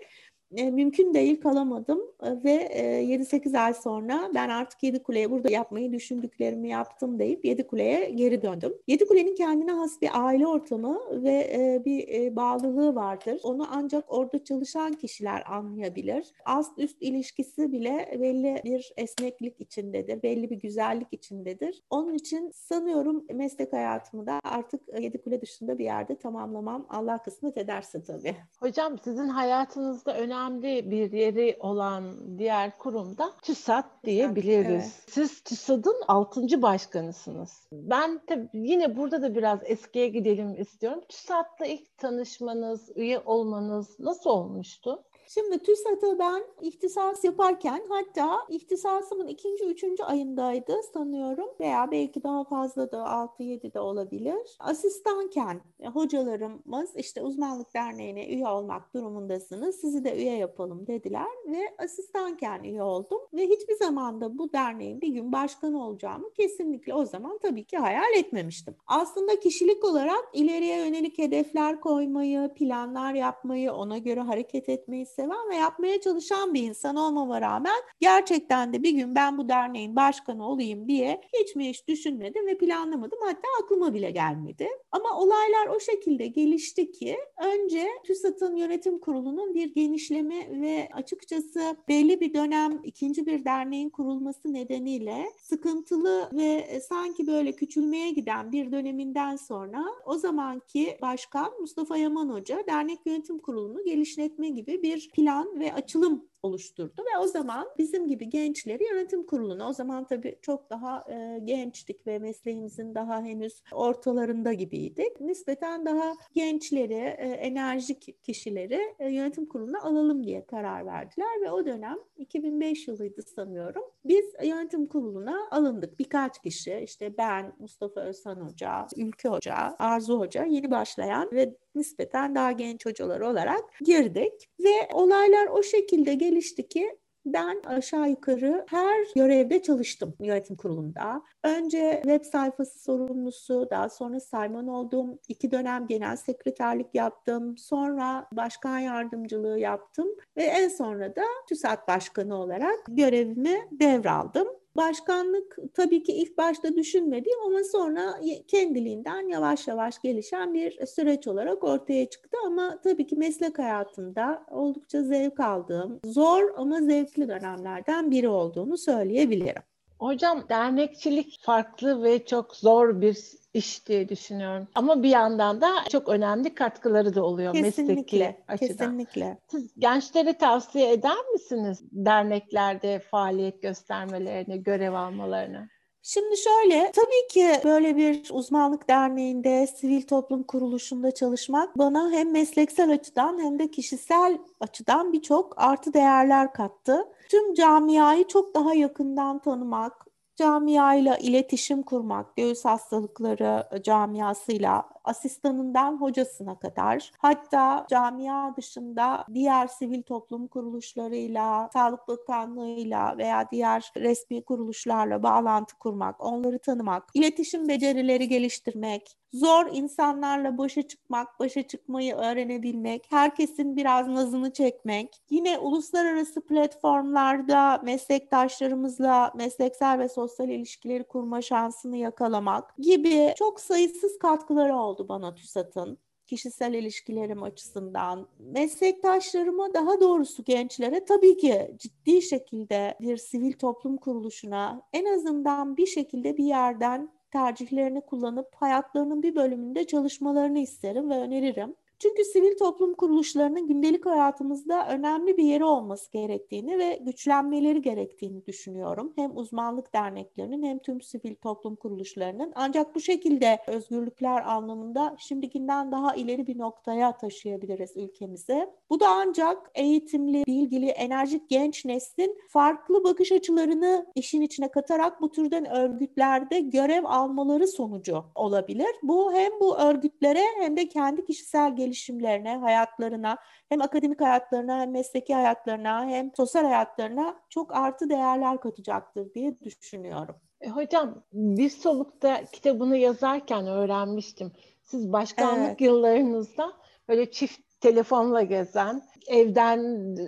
e, 0.58 0.72
mümkün 0.72 1.14
değil 1.14 1.42
kalamadım 1.42 2.02
e, 2.24 2.44
ve 2.44 2.52
e, 2.52 3.04
7-8 3.04 3.60
ay 3.60 3.74
sonra 3.74 4.32
ben 4.36 4.50
artık 4.50 4.84
Yedi 4.84 5.04
Kule'ye 5.04 5.32
burada 5.32 5.52
yapmayı 5.52 5.94
düşündüklerimi 5.94 6.70
yaptım 6.70 7.20
deyip 7.20 7.46
Yedi 7.46 7.68
Kule'ye 7.68 8.10
geri 8.10 8.42
döndüm. 8.42 8.74
Yedi 8.88 9.08
Kule'nin 9.08 9.36
kendine 9.36 9.72
has 9.72 10.02
bir 10.02 10.10
aile 10.14 10.48
ortamı 10.48 11.00
ve 11.12 11.32
e, 11.32 11.82
bir 11.86 12.08
e, 12.08 12.36
bağlılığı 12.36 12.96
vardır. 12.96 13.40
Onu 13.44 13.68
ancak 13.72 14.14
orada 14.14 14.44
çalışan 14.44 14.94
kişiler 14.94 15.44
anlayabilir. 15.48 16.34
Ast 16.46 16.80
üst 16.80 17.02
ilişkisi 17.02 17.72
bile 17.72 18.18
belli 18.20 18.62
bir 18.64 18.94
esneklik 18.98 19.62
içindedir, 19.62 20.24
belli 20.24 20.50
bir 20.50 20.58
güzellik 20.58 21.08
içindedir. 21.12 21.84
Onun 21.90 22.14
için 22.14 22.52
sanıyorum 22.54 23.26
meslek 23.34 23.74
hayatımı 23.74 24.28
da 24.28 24.40
artık 24.44 24.82
Yedi 25.00 25.22
Kule 25.22 25.42
dışında 25.42 25.78
bir 25.78 25.84
yerde 25.84 26.16
tamamlamam 26.16 26.86
Allah 26.90 27.18
kısmet 27.18 27.58
ederse 27.58 28.04
tabii. 28.04 28.36
Hocam 28.60 28.98
sizin 29.04 29.28
hayatınızda 29.28 30.18
önemli 30.18 30.41
önemli 30.42 30.92
bir 30.92 31.12
yeri 31.12 31.58
olan 31.60 32.38
diğer 32.38 32.78
kurumda 32.78 33.32
TÜSAT 33.42 33.86
diyebiliriz. 34.04 34.70
Evet. 34.70 35.04
Siz 35.08 35.44
TÜSAT'ın 35.44 36.02
6. 36.08 36.62
başkanısınız. 36.62 37.68
Ben 37.72 38.22
tabii 38.28 38.50
yine 38.54 38.98
burada 38.98 39.22
da 39.22 39.36
biraz 39.36 39.60
eskiye 39.64 40.08
gidelim 40.08 40.62
istiyorum. 40.62 41.02
TÜSAT'la 41.10 41.66
ilk 41.66 41.98
tanışmanız, 41.98 42.90
üye 42.96 43.20
olmanız 43.26 44.00
nasıl 44.00 44.30
olmuştu? 44.30 45.04
Şimdi 45.34 45.60
TÜSAT'ı 45.60 46.20
ben 46.20 46.44
ihtisas 46.62 47.24
yaparken 47.24 47.84
hatta 47.90 48.40
ihtisasımın 48.50 49.28
ikinci, 49.28 49.66
üçüncü 49.66 50.04
ayındaydı 50.04 50.74
sanıyorum 50.94 51.50
veya 51.60 51.92
belki 51.92 52.24
daha 52.24 52.44
fazla 52.44 52.92
da 52.92 52.98
6-7 52.98 53.74
de 53.74 53.80
olabilir. 53.80 54.58
Asistanken 54.60 55.62
e, 55.80 55.88
hocalarımız 55.88 56.96
işte 56.96 57.22
uzmanlık 57.22 57.74
derneğine 57.74 58.28
üye 58.28 58.48
olmak 58.48 58.94
durumundasınız. 58.94 59.76
Sizi 59.76 60.04
de 60.04 60.16
üye 60.16 60.38
yapalım 60.38 60.88
dediler 60.88 61.28
ve 61.48 61.84
asistanken 61.84 62.64
üye 62.64 62.84
oldum 62.84 63.20
ve 63.34 63.48
hiçbir 63.48 63.76
zaman 63.76 64.22
da 64.22 64.38
bu 64.38 64.54
derneğin 64.54 65.02
bir 65.02 65.10
gün 65.10 65.32
başkanı 65.32 65.86
olacağımı 65.86 66.34
kesinlikle 66.34 66.94
o 66.94 67.06
zaman 67.06 67.40
tabii 67.42 67.64
ki 67.64 67.78
hayal 67.78 68.14
etmemiştim. 68.18 68.76
Aslında 68.88 69.40
kişilik 69.40 69.84
olarak 69.84 70.30
ileriye 70.34 70.86
yönelik 70.86 71.18
hedefler 71.18 71.82
koymayı, 71.82 72.50
planlar 72.56 73.14
yapmayı, 73.14 73.74
ona 73.74 73.98
göre 73.98 74.20
hareket 74.20 74.70
etmeyi 74.70 75.06
seven 75.22 75.50
ve 75.50 75.56
yapmaya 75.56 76.02
çalışan 76.02 76.54
bir 76.54 76.64
insan 76.64 76.96
olmama 76.96 77.42
rağmen 77.42 77.82
gerçekten 78.00 78.74
de 78.74 78.84
bir 78.84 78.92
gün 78.92 79.16
ben 79.16 79.38
bu 79.38 79.50
derneğin 79.50 79.96
başkanı 79.96 80.48
olayım 80.48 80.88
diye 80.88 81.22
hiç 81.34 81.56
mi 81.56 81.70
hiç 81.70 81.88
düşünmedim 81.88 82.48
ve 82.48 82.58
planlamadım. 82.58 83.20
Hatta 83.24 83.48
aklıma 83.64 83.94
bile 83.94 84.12
gelmedi. 84.12 84.68
Ama 84.92 85.20
olaylar 85.20 85.68
o 85.76 85.80
şekilde 85.80 86.28
gelişti 86.28 86.92
ki 86.92 87.18
önce 87.44 87.88
TÜSAT'ın 88.04 88.56
yönetim 88.56 89.00
kurulunun 89.00 89.54
bir 89.54 89.74
genişleme 89.74 90.62
ve 90.62 90.90
açıkçası 90.94 91.76
belli 91.88 92.20
bir 92.20 92.34
dönem 92.34 92.80
ikinci 92.84 93.26
bir 93.26 93.46
derneğin 93.46 93.90
kurulması 93.90 94.54
nedeniyle 94.54 95.26
sıkıntılı 95.38 96.30
ve 96.34 96.80
sanki 96.90 97.28
böyle 97.28 97.52
küçülmeye 97.52 98.10
giden 98.10 98.52
bir 98.52 98.72
döneminden 98.72 99.36
sonra 99.36 99.86
o 100.06 100.18
zamanki 100.18 100.98
başkan 101.02 101.52
Mustafa 101.60 101.98
Yaman 101.98 102.30
Hoca 102.30 102.64
dernek 102.68 103.00
yönetim 103.06 103.40
kurulunu 103.40 103.84
geliştirme 103.86 104.50
gibi 104.50 104.84
bir 104.84 105.11
plan 105.12 105.60
ve 105.60 105.74
açılım 105.74 106.31
oluşturdu 106.44 107.02
ve 107.02 107.18
o 107.20 107.28
zaman 107.28 107.68
bizim 107.78 108.08
gibi 108.08 108.30
gençleri 108.30 108.84
yönetim 108.84 109.26
kuruluna 109.26 109.70
o 109.70 109.74
zaman 109.74 110.06
tabii 110.06 110.36
çok 110.42 110.70
daha 110.70 111.06
e, 111.10 111.40
gençtik 111.44 112.08
ve 112.08 112.20
mesleğimizin 112.20 112.96
daha 112.96 113.22
henüz 113.22 113.64
ortalarında 113.72 114.54
gibiydik. 114.54 115.22
Nispeten 115.22 115.86
daha 115.86 116.14
gençleri, 116.34 116.94
e, 116.94 117.28
enerjik 117.28 118.24
kişileri 118.24 118.96
e, 119.00 119.10
yönetim 119.10 119.46
kuruluna 119.46 119.82
alalım 119.82 120.24
diye 120.24 120.46
karar 120.46 120.86
verdiler 120.86 121.42
ve 121.42 121.52
o 121.52 121.66
dönem 121.66 121.98
2005 122.18 122.88
yılıydı 122.88 123.22
sanıyorum. 123.22 123.84
Biz 124.06 124.26
yönetim 124.44 124.88
kuruluna 124.88 125.38
alındık. 125.52 126.00
Birkaç 126.00 126.42
kişi 126.42 126.82
işte 126.84 127.18
ben, 127.18 127.54
Mustafa 127.60 128.02
Özhan 128.02 128.36
Hoca, 128.36 128.88
Ülke 128.98 129.30
Hoca, 129.30 129.76
Arzu 129.80 130.20
Hoca 130.20 130.46
yeni 130.46 130.72
başlayan 130.72 131.30
ve 131.32 131.56
nispeten 131.76 132.36
daha 132.36 132.52
genç 132.52 132.86
hocalar 132.86 133.22
olarak 133.22 133.64
girdik 133.82 134.50
ve 134.60 134.94
olaylar 134.94 135.48
o 135.48 135.64
şekilde 135.64 136.14
gelişti 136.14 136.31
ki 136.70 136.98
ben 137.26 137.62
aşağı 137.66 138.10
yukarı 138.10 138.66
her 138.70 139.06
görevde 139.16 139.62
çalıştım 139.62 140.16
yönetim 140.20 140.56
kurulunda. 140.56 141.22
Önce 141.44 142.02
web 142.04 142.24
sayfası 142.24 142.80
sorumlusu, 142.80 143.68
daha 143.72 143.90
sonra 143.90 144.20
sayman 144.20 144.68
oldum. 144.68 145.20
İki 145.28 145.52
dönem 145.52 145.88
genel 145.88 146.16
sekreterlik 146.16 146.96
yaptım. 146.96 147.58
Sonra 147.58 148.28
başkan 148.34 148.80
yardımcılığı 148.80 149.60
yaptım. 149.60 150.08
Ve 150.38 150.44
en 150.44 150.68
sonra 150.68 151.16
da 151.16 151.24
TÜSAT 151.50 151.88
başkanı 151.88 152.36
olarak 152.36 152.80
görevimi 152.88 153.68
devraldım. 153.72 154.48
Başkanlık 154.76 155.58
tabii 155.74 156.04
ki 156.04 156.14
ilk 156.14 156.38
başta 156.38 156.76
düşünmediğim 156.76 157.40
ama 157.46 157.64
sonra 157.64 158.20
kendiliğinden 158.48 159.28
yavaş 159.28 159.68
yavaş 159.68 160.02
gelişen 160.02 160.54
bir 160.54 160.86
süreç 160.86 161.28
olarak 161.28 161.64
ortaya 161.64 162.10
çıktı. 162.10 162.38
Ama 162.46 162.80
tabii 162.84 163.08
ki 163.08 163.16
meslek 163.16 163.60
hayatında 163.60 164.46
oldukça 164.52 165.04
zevk 165.04 165.40
aldığım, 165.40 166.00
zor 166.06 166.54
ama 166.58 166.82
zevkli 166.82 167.28
dönemlerden 167.28 168.12
biri 168.12 168.30
olduğunu 168.30 168.78
söyleyebilirim. 168.78 169.62
Hocam 170.00 170.44
dernekçilik 170.50 171.40
farklı 171.42 172.04
ve 172.04 172.26
çok 172.26 172.56
zor 172.56 173.02
bir 173.02 173.18
iş 173.54 173.88
diye 173.88 174.10
düşünüyorum. 174.10 174.68
Ama 174.76 175.04
bir 175.04 175.10
yandan 175.10 175.62
da 175.62 175.70
çok 175.90 176.10
önemli 176.10 176.56
katkıları 176.56 177.16
da 177.16 177.24
oluyor 177.24 177.54
kesinlikle, 177.54 178.26
mesleki 178.28 178.44
açıdan. 178.48 178.98
Kesinlikle. 178.98 179.38
Siz 179.52 179.74
gençlere 179.78 180.34
tavsiye 180.34 180.92
eder 180.92 181.26
misiniz 181.34 181.80
derneklerde 181.92 183.00
faaliyet 183.00 183.62
göstermelerini, 183.62 184.64
görev 184.64 184.94
almalarını? 184.94 185.70
Şimdi 186.04 186.38
şöyle, 186.38 186.92
tabii 186.92 187.28
ki 187.30 187.62
böyle 187.64 187.98
bir 187.98 188.30
uzmanlık 188.32 188.90
derneğinde, 188.90 189.68
sivil 189.68 190.02
toplum 190.02 190.44
kuruluşunda 190.44 191.12
çalışmak 191.12 191.78
bana 191.78 192.12
hem 192.12 192.32
mesleksel 192.32 192.92
açıdan 192.94 193.44
hem 193.44 193.60
de 193.60 193.72
kişisel 193.72 194.38
açıdan 194.60 195.14
birçok 195.14 195.54
artı 195.58 195.94
değerler 195.94 196.54
kattı. 196.54 197.06
Tüm 197.30 197.54
camiayı 197.54 198.28
çok 198.28 198.56
daha 198.56 198.74
yakından 198.74 199.40
tanımak, 199.40 200.06
camiayla 200.42 201.18
iletişim 201.18 201.84
kurmak, 201.84 202.36
göğüs 202.36 202.66
hastalıkları 202.66 203.82
camiasıyla 203.84 204.90
asistanından 205.04 206.02
hocasına 206.02 206.60
kadar. 206.60 207.12
Hatta 207.18 207.86
camia 207.90 208.56
dışında 208.56 209.26
diğer 209.34 209.68
sivil 209.68 210.02
toplum 210.02 210.48
kuruluşlarıyla, 210.48 211.70
Sağlık 211.74 212.08
Bakanlığı'yla 212.08 213.18
veya 213.18 213.52
diğer 213.52 213.92
resmi 213.98 214.42
kuruluşlarla 214.42 215.24
bağlantı 215.24 215.78
kurmak, 215.78 216.24
onları 216.24 216.60
tanımak, 216.60 217.04
iletişim 217.14 217.68
becerileri 217.68 218.28
geliştirmek, 218.28 219.18
zor 219.34 219.66
insanlarla 219.72 220.58
başa 220.58 220.82
çıkmak, 220.82 221.40
başa 221.40 221.68
çıkmayı 221.68 222.16
öğrenebilmek, 222.16 223.08
herkesin 223.10 223.76
biraz 223.76 224.08
nazını 224.08 224.54
çekmek, 224.54 225.22
yine 225.30 225.60
uluslararası 225.60 226.42
platformlarda 226.42 227.82
meslektaşlarımızla 227.84 229.32
mesleksel 229.36 230.00
ve 230.00 230.10
sosyal 230.10 230.50
ilişkileri 230.50 231.04
kurma 231.04 231.42
şansını 231.42 231.98
yakalamak 231.98 232.78
gibi 232.78 233.34
çok 233.38 233.60
sayısız 233.60 234.20
katkıları 234.20 234.76
oldu 234.76 234.91
oldu 234.92 235.08
bana 235.10 235.36
TÜSAT'ın 235.36 235.98
kişisel 236.28 236.74
ilişkilerim 236.74 237.44
açısından, 237.44 238.28
meslektaşlarıma 238.40 239.74
daha 239.74 240.02
doğrusu 240.02 240.44
gençlere 240.44 241.06
tabii 241.06 241.38
ki 241.38 241.76
ciddi 241.78 242.22
şekilde 242.22 242.98
bir 243.02 243.18
sivil 243.18 243.54
toplum 243.54 243.98
kuruluşuna 243.98 244.82
en 244.94 245.06
azından 245.06 245.78
bir 245.78 245.86
şekilde 245.86 246.38
bir 246.38 246.44
yerden 246.44 247.10
tercihlerini 247.32 248.02
kullanıp 248.02 248.56
hayatlarının 248.56 249.24
bir 249.24 249.36
bölümünde 249.36 249.88
çalışmalarını 249.88 250.60
isterim 250.60 251.10
ve 251.10 251.18
öneririm. 251.18 251.76
Çünkü 252.02 252.26
sivil 252.26 252.58
toplum 252.58 252.94
kuruluşlarının 252.94 253.68
gündelik 253.68 254.06
hayatımızda 254.06 254.88
önemli 254.88 255.38
bir 255.38 255.44
yeri 255.44 255.66
olması 255.66 256.12
gerektiğini 256.12 256.80
ve 256.80 257.00
güçlenmeleri 257.02 257.82
gerektiğini 257.82 258.46
düşünüyorum. 258.46 259.14
Hem 259.16 259.38
uzmanlık 259.38 259.94
derneklerinin 259.94 260.64
hem 260.64 260.80
tüm 260.80 261.02
sivil 261.02 261.36
toplum 261.36 261.76
kuruluşlarının. 261.76 262.52
Ancak 262.56 262.96
bu 262.96 263.00
şekilde 263.00 263.60
özgürlükler 263.68 264.42
anlamında 264.52 265.16
şimdikinden 265.20 265.92
daha 265.92 266.16
ileri 266.16 266.48
bir 266.48 266.58
noktaya 266.58 267.18
taşıyabiliriz 267.18 267.98
ülkemizi. 267.98 268.68
Bu 268.90 269.00
da 269.00 269.08
ancak 269.10 269.72
eğitimli, 269.76 270.46
bilgili, 270.48 270.88
enerjik 270.88 271.50
genç 271.50 271.86
neslin 271.86 272.38
farklı 272.48 273.04
bakış 273.04 273.32
açılarını 273.32 274.06
işin 274.16 274.42
içine 274.42 274.68
katarak 274.68 275.22
bu 275.22 275.32
türden 275.32 275.66
örgütlerde 275.66 276.60
görev 276.60 277.04
almaları 277.06 277.68
sonucu 277.68 278.24
olabilir. 278.36 278.96
Bu 279.04 279.34
hem 279.34 279.52
bu 279.60 279.78
örgütlere 279.78 280.44
hem 280.60 280.78
de 280.78 280.88
kendi 280.88 281.26
kişisel 281.26 281.76
gelişimlerine 281.76 281.91
gelişimlerine, 281.92 282.58
hayatlarına, 282.58 283.38
hem 283.70 283.82
akademik 283.82 284.22
hayatlarına 284.22 284.80
hem 284.80 284.92
mesleki 284.92 285.36
hayatlarına 285.36 286.06
hem 286.06 286.32
sosyal 286.36 286.64
hayatlarına 286.64 287.36
çok 287.50 287.76
artı 287.76 288.10
değerler 288.10 288.60
katacaktır 288.60 289.34
diye 289.34 289.60
düşünüyorum. 289.60 290.36
E, 290.62 290.70
hocam 290.70 291.24
bir 291.34 291.70
solukta 291.70 292.44
kitabını 292.52 292.98
yazarken 292.98 293.68
öğrenmiştim. 293.68 294.52
Siz 294.84 295.14
başkanlık 295.14 295.68
evet. 295.68 295.82
yıllarınızda 295.82 296.74
böyle 297.10 297.32
çift 297.32 297.60
telefonla 297.82 298.42
gezen, 298.42 299.02
evden 299.28 299.80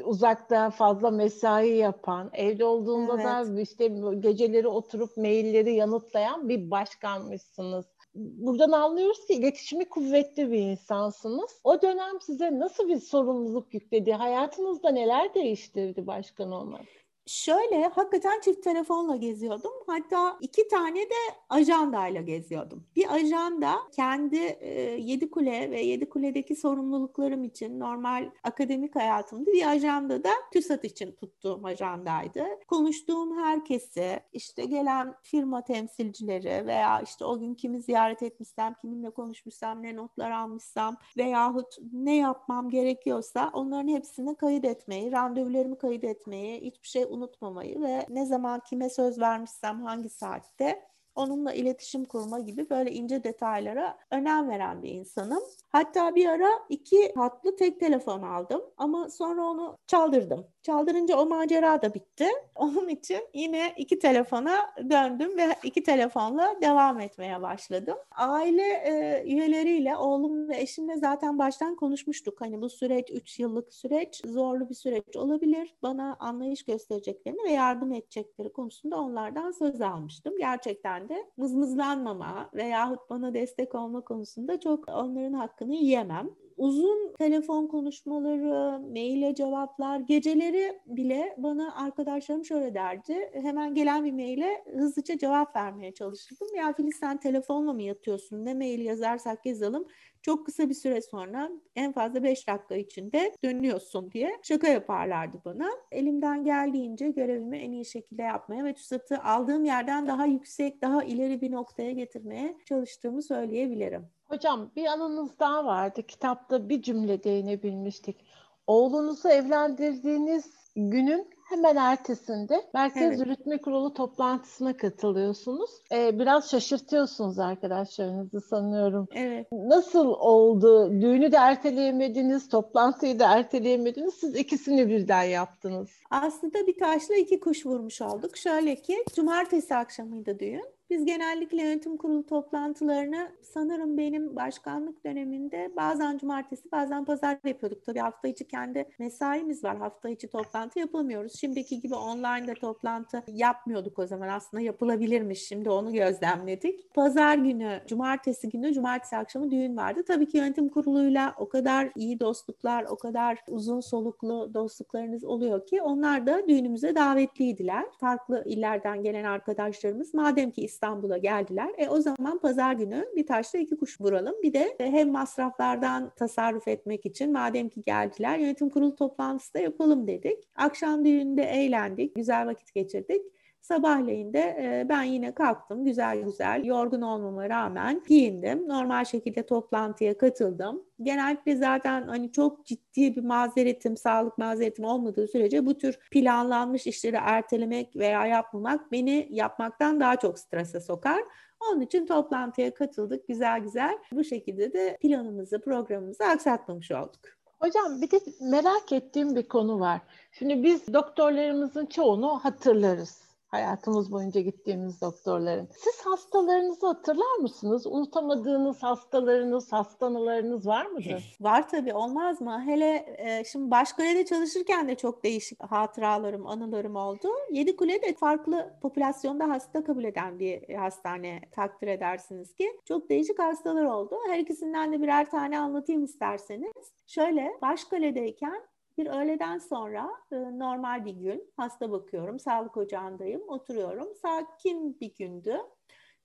uzakta 0.03 0.69
fazla 0.69 1.11
mesai 1.11 1.69
yapan, 1.69 2.29
evde 2.33 2.65
olduğunda 2.65 3.13
evet. 3.13 3.25
da 3.25 3.61
işte 3.61 3.87
geceleri 4.19 4.67
oturup 4.67 5.17
mailleri 5.17 5.73
yanıtlayan 5.73 6.49
bir 6.49 6.71
başkanmışsınız 6.71 7.85
buradan 8.15 8.71
anlıyoruz 8.71 9.25
ki 9.25 9.33
iletişimi 9.33 9.89
kuvvetli 9.89 10.51
bir 10.51 10.59
insansınız. 10.59 11.59
O 11.63 11.81
dönem 11.81 12.21
size 12.21 12.59
nasıl 12.59 12.89
bir 12.89 12.99
sorumluluk 12.99 13.73
yükledi? 13.73 14.13
Hayatınızda 14.13 14.89
neler 14.89 15.33
değiştirdi 15.33 16.07
başkan 16.07 16.51
olmak? 16.51 17.02
Şöyle 17.25 17.87
hakikaten 17.87 18.39
çift 18.39 18.63
telefonla 18.63 19.15
geziyordum. 19.15 19.71
Hatta 19.87 20.37
iki 20.41 20.67
tane 20.67 20.99
de 20.99 21.15
ajandayla 21.49 22.21
geziyordum. 22.21 22.87
Bir 22.95 23.13
ajanda 23.13 23.75
kendi 23.95 24.37
e, 24.37 24.81
Yedi 24.81 25.31
Kule 25.31 25.71
ve 25.71 25.81
Yedi 25.81 26.09
Kule'deki 26.09 26.55
sorumluluklarım 26.55 27.43
için 27.43 27.79
normal 27.79 28.29
akademik 28.43 28.95
hayatımda 28.95 29.51
bir 29.51 29.71
ajanda 29.71 30.23
da 30.23 30.29
TÜSAT 30.53 30.83
için 30.85 31.11
tuttuğum 31.11 31.65
ajandaydı. 31.65 32.45
Konuştuğum 32.67 33.37
herkesi, 33.37 34.19
işte 34.33 34.65
gelen 34.65 35.15
firma 35.21 35.63
temsilcileri 35.63 36.67
veya 36.67 37.01
işte 37.01 37.25
o 37.25 37.39
gün 37.39 37.55
kimi 37.55 37.81
ziyaret 37.81 38.23
etmişsem, 38.23 38.73
kiminle 38.81 39.09
konuşmuşsam, 39.09 39.83
ne 39.83 39.95
notlar 39.95 40.31
almışsam 40.31 40.97
veyahut 41.17 41.77
ne 41.93 42.15
yapmam 42.15 42.69
gerekiyorsa 42.69 43.49
onların 43.53 43.87
hepsini 43.87 44.35
kayıt 44.35 44.65
etmeyi, 44.65 45.11
randevularımı 45.11 45.77
kayıt 45.77 46.03
etmeyi, 46.03 46.61
hiçbir 46.61 46.87
şey 46.87 47.05
unutmamayı 47.13 47.81
ve 47.81 48.05
ne 48.09 48.25
zaman 48.25 48.59
kime 48.59 48.89
söz 48.89 49.19
vermişsem 49.19 49.81
hangi 49.81 50.09
saatte 50.09 50.92
onunla 51.15 51.53
iletişim 51.53 52.05
kurma 52.05 52.39
gibi 52.39 52.69
böyle 52.69 52.91
ince 52.91 53.23
detaylara 53.23 53.97
önem 54.11 54.49
veren 54.49 54.83
bir 54.83 54.89
insanım. 54.89 55.43
Hatta 55.69 56.15
bir 56.15 56.25
ara 56.25 56.49
iki 56.69 57.13
hatlı 57.15 57.55
tek 57.55 57.79
telefon 57.79 58.21
aldım 58.21 58.61
ama 58.77 59.09
sonra 59.09 59.45
onu 59.45 59.77
çaldırdım. 59.87 60.47
Çaldırınca 60.63 61.17
o 61.17 61.25
macera 61.25 61.81
da 61.81 61.93
bitti. 61.93 62.27
Onun 62.55 62.87
için 62.87 63.19
yine 63.33 63.73
iki 63.77 63.99
telefona 63.99 64.73
döndüm 64.89 65.37
ve 65.37 65.55
iki 65.63 65.83
telefonla 65.83 66.55
devam 66.61 66.99
etmeye 66.99 67.41
başladım. 67.41 67.97
Aile 68.11 68.63
e, 68.63 69.23
üyeleriyle, 69.25 69.97
oğlum 69.97 70.49
ve 70.49 70.61
eşimle 70.61 70.97
zaten 70.97 71.39
baştan 71.39 71.75
konuşmuştuk. 71.75 72.41
Hani 72.41 72.61
bu 72.61 72.69
süreç 72.69 73.11
3 73.11 73.39
yıllık 73.39 73.73
süreç, 73.73 74.21
zorlu 74.25 74.69
bir 74.69 74.75
süreç 74.75 75.15
olabilir. 75.15 75.75
Bana 75.83 76.17
anlayış 76.19 76.63
göstereceklerini 76.65 77.43
ve 77.43 77.51
yardım 77.51 77.93
edecekleri 77.93 78.53
konusunda 78.53 79.01
onlardan 79.01 79.51
söz 79.51 79.81
almıştım. 79.81 80.33
Gerçekten 80.37 81.02
de 81.09 81.25
mızmızlanmama 81.37 82.49
veyahut 82.53 83.09
bana 83.09 83.33
destek 83.33 83.75
olma 83.75 84.01
konusunda 84.01 84.59
çok 84.59 84.89
onların 84.89 85.33
hakkını 85.33 85.73
yiyemem 85.73 86.29
uzun 86.57 87.13
telefon 87.19 87.67
konuşmaları, 87.67 88.79
maile 88.79 89.35
cevaplar, 89.35 89.99
geceleri 89.99 90.79
bile 90.85 91.35
bana 91.37 91.75
arkadaşlarım 91.75 92.45
şöyle 92.45 92.73
derdi. 92.73 93.31
Hemen 93.33 93.73
gelen 93.73 94.05
bir 94.05 94.11
maile 94.11 94.63
hızlıca 94.73 95.17
cevap 95.17 95.55
vermeye 95.55 95.93
çalışırdım. 95.93 96.47
Ya 96.55 96.73
Filiz 96.73 96.95
sen 96.95 97.17
telefonla 97.17 97.73
mı 97.73 97.81
yatıyorsun? 97.81 98.45
Ne 98.45 98.53
mail 98.53 98.85
yazarsak 98.85 99.45
yazalım 99.45 99.85
Çok 100.23 100.45
kısa 100.45 100.69
bir 100.69 100.73
süre 100.73 101.01
sonra 101.01 101.49
en 101.75 101.91
fazla 101.91 102.23
5 102.23 102.47
dakika 102.47 102.75
içinde 102.75 103.35
dönüyorsun 103.43 104.11
diye 104.11 104.31
şaka 104.43 104.67
yaparlardı 104.67 105.41
bana. 105.45 105.69
Elimden 105.91 106.43
geldiğince 106.43 107.09
görevimi 107.09 107.57
en 107.57 107.71
iyi 107.71 107.85
şekilde 107.85 108.21
yapmaya 108.21 108.65
ve 108.65 108.73
TÜSAT'ı 108.73 109.23
aldığım 109.23 109.65
yerden 109.65 110.07
daha 110.07 110.25
yüksek, 110.25 110.81
daha 110.81 111.03
ileri 111.03 111.41
bir 111.41 111.51
noktaya 111.51 111.91
getirmeye 111.91 112.57
çalıştığımı 112.65 113.23
söyleyebilirim. 113.23 114.07
Hocam 114.25 114.71
bir 114.75 114.85
anınız 114.85 115.39
daha 115.39 115.65
vardı. 115.65 116.03
Kitapta 116.07 116.69
bir 116.69 116.81
cümle 116.81 117.23
değinebilmiştik. 117.23 118.25
Oğlunuzu 118.67 119.29
evlendirdiğiniz 119.29 120.53
günün 120.75 121.32
hemen 121.45 121.75
ertesinde 121.75 122.61
Merkez 122.73 123.03
evet. 123.03 123.19
Yürütme 123.19 123.57
Kurulu 123.57 123.93
toplantısına 123.93 124.77
katılıyorsunuz. 124.77 125.69
Ee, 125.91 126.19
biraz 126.19 126.51
şaşırtıyorsunuz 126.51 127.39
arkadaşlarınızı 127.39 128.41
sanıyorum. 128.41 129.07
Evet. 129.15 129.47
Nasıl 129.51 130.07
oldu? 130.07 130.91
Düğünü 131.01 131.31
de 131.31 131.37
erteleyemediniz, 131.37 132.49
toplantıyı 132.49 133.19
da 133.19 133.37
erteleyemediniz. 133.37 134.13
Siz 134.13 134.35
ikisini 134.35 134.87
birden 134.89 135.23
yaptınız. 135.23 135.89
Aslında 136.11 136.67
bir 136.67 136.79
taşla 136.79 137.15
iki 137.15 137.39
kuş 137.39 137.65
vurmuş 137.65 138.01
olduk. 138.01 138.37
Şöyle 138.37 138.75
ki 138.75 139.05
cumartesi 139.15 139.75
akşamıydı 139.75 140.39
düğün. 140.39 140.73
Biz 140.93 141.05
genellikle 141.05 141.61
yönetim 141.61 141.97
kurulu 141.97 142.25
toplantılarını 142.25 143.31
sanırım 143.41 143.97
benim 143.97 144.35
başkanlık 144.35 145.05
döneminde 145.05 145.71
bazen 145.75 146.17
cumartesi 146.17 146.71
bazen 146.71 147.05
pazar 147.05 147.37
yapıyorduk. 147.45 147.85
Tabii 147.85 147.99
hafta 147.99 148.27
içi 148.27 148.47
kendi 148.47 148.85
mesaimiz 148.99 149.63
var. 149.63 149.77
Hafta 149.77 150.09
içi 150.09 150.27
toplantı 150.27 150.79
yapamıyoruz. 150.79 151.39
Şimdiki 151.39 151.79
gibi 151.79 151.95
online'da 151.95 152.53
toplantı 152.53 153.23
yapmıyorduk 153.27 153.99
o 153.99 154.05
zaman. 154.05 154.27
Aslında 154.27 154.63
yapılabilirmiş. 154.63 155.47
Şimdi 155.47 155.69
onu 155.69 155.93
gözlemledik. 155.93 156.93
Pazar 156.93 157.37
günü, 157.37 157.81
cumartesi 157.87 158.49
günü, 158.49 158.73
cumartesi 158.73 159.17
akşamı 159.17 159.51
düğün 159.51 159.77
vardı. 159.77 160.03
Tabii 160.07 160.27
ki 160.27 160.37
yönetim 160.37 160.69
kuruluyla 160.69 161.35
o 161.37 161.49
kadar 161.49 161.91
iyi 161.95 162.19
dostluklar, 162.19 162.83
o 162.83 162.95
kadar 162.95 163.37
uzun 163.47 163.79
soluklu 163.79 164.53
dostluklarınız 164.53 165.23
oluyor 165.23 165.65
ki 165.65 165.81
onlar 165.81 166.27
da 166.27 166.47
düğünümüze 166.47 166.95
davetliydiler. 166.95 167.85
Farklı 167.99 168.43
illerden 168.45 169.03
gelen 169.03 169.23
arkadaşlarımız 169.23 170.13
madem 170.13 170.51
ki 170.51 170.61
İstanbul'a 170.83 171.17
geldiler. 171.17 171.71
E 171.77 171.89
o 171.89 172.01
zaman 172.01 172.39
pazar 172.39 172.73
günü 172.73 173.05
bir 173.15 173.27
taşla 173.27 173.59
iki 173.59 173.77
kuş 173.77 174.01
vuralım. 174.01 174.35
Bir 174.43 174.53
de 174.53 174.75
hem 174.77 175.11
masraflardan 175.11 176.11
tasarruf 176.15 176.67
etmek 176.67 177.05
için 177.05 177.31
madem 177.31 177.69
ki 177.69 177.81
geldiler 177.81 178.37
yönetim 178.37 178.69
kurulu 178.69 178.95
toplantısı 178.95 179.53
da 179.53 179.59
yapalım 179.59 180.07
dedik. 180.07 180.43
Akşam 180.55 181.05
düğünde 181.05 181.43
eğlendik, 181.43 182.15
güzel 182.15 182.47
vakit 182.47 182.73
geçirdik. 182.73 183.21
Sabahleyin 183.63 184.33
de 184.33 184.39
e, 184.39 184.85
ben 184.89 185.03
yine 185.03 185.33
kalktım 185.33 185.85
güzel 185.85 186.21
güzel 186.21 186.65
yorgun 186.65 187.01
olmama 187.01 187.49
rağmen 187.49 188.01
giyindim. 188.07 188.67
Normal 188.67 189.05
şekilde 189.05 189.45
toplantıya 189.45 190.17
katıldım. 190.17 190.83
Genellikle 191.01 191.55
zaten 191.55 192.07
hani 192.07 192.31
çok 192.31 192.65
ciddi 192.65 193.15
bir 193.15 193.23
mazeretim, 193.23 193.97
sağlık 193.97 194.37
mazeretim 194.37 194.85
olmadığı 194.85 195.27
sürece 195.27 195.65
bu 195.65 195.77
tür 195.77 195.99
planlanmış 196.11 196.87
işleri 196.87 197.15
ertelemek 197.15 197.95
veya 197.95 198.25
yapmamak 198.25 198.91
beni 198.91 199.27
yapmaktan 199.31 199.99
daha 199.99 200.15
çok 200.15 200.39
strese 200.39 200.79
sokar. 200.79 201.23
Onun 201.59 201.81
için 201.81 202.05
toplantıya 202.05 202.73
katıldık 202.73 203.27
güzel 203.27 203.59
güzel. 203.59 203.97
Bu 204.11 204.23
şekilde 204.23 204.73
de 204.73 204.97
planımızı, 205.01 205.61
programımızı 205.61 206.23
aksatmamış 206.23 206.91
olduk. 206.91 207.21
Hocam 207.59 208.01
bir 208.01 208.11
de 208.11 208.19
merak 208.41 208.91
ettiğim 208.91 209.35
bir 209.35 209.47
konu 209.47 209.79
var. 209.79 210.01
Şimdi 210.31 210.63
biz 210.63 210.93
doktorlarımızın 210.93 211.85
çoğunu 211.85 212.39
hatırlarız 212.39 213.22
hayatımız 213.53 214.11
boyunca 214.11 214.41
gittiğimiz 214.41 215.01
doktorların. 215.01 215.69
Siz 215.77 216.05
hastalarınızı 216.05 216.87
hatırlar 216.87 217.35
mısınız? 217.41 217.87
Unutamadığınız 217.87 218.83
hastalarınız, 218.83 219.71
hastanılarınız 219.71 220.67
var 220.67 220.85
mıdır? 220.85 221.37
Var 221.41 221.69
tabii 221.69 221.93
olmaz 221.93 222.41
mı? 222.41 222.63
Hele 222.65 223.15
e, 223.17 223.43
şimdi 223.43 223.71
Başkule'de 223.71 224.25
çalışırken 224.25 224.87
de 224.87 224.95
çok 224.95 225.23
değişik 225.23 225.63
hatıralarım, 225.63 226.47
anılarım 226.47 226.95
oldu. 226.95 227.27
Yedikule 227.51 228.01
de 228.01 228.13
farklı 228.13 228.73
popülasyonda 228.81 229.49
hasta 229.49 229.83
kabul 229.83 230.03
eden 230.03 230.39
bir 230.39 230.73
hastane 230.73 231.41
takdir 231.51 231.87
edersiniz 231.87 232.53
ki. 232.53 232.79
Çok 232.85 233.09
değişik 233.09 233.39
hastalar 233.39 233.83
oldu. 233.83 234.15
Her 234.27 234.39
ikisinden 234.39 234.93
de 234.93 235.01
birer 235.01 235.29
tane 235.29 235.59
anlatayım 235.59 236.03
isterseniz. 236.03 236.71
Şöyle 237.07 237.51
Başkale'deyken 237.61 238.61
bir 238.97 239.07
öğleden 239.07 239.57
sonra 239.57 240.09
e, 240.31 240.35
normal 240.35 241.05
bir 241.05 241.13
gün 241.13 241.51
hasta 241.57 241.91
bakıyorum, 241.91 242.39
sağlık 242.39 242.77
ocağındayım, 242.77 243.41
oturuyorum. 243.47 244.07
Sakin 244.21 244.99
bir 244.99 245.15
gündü. 245.15 245.57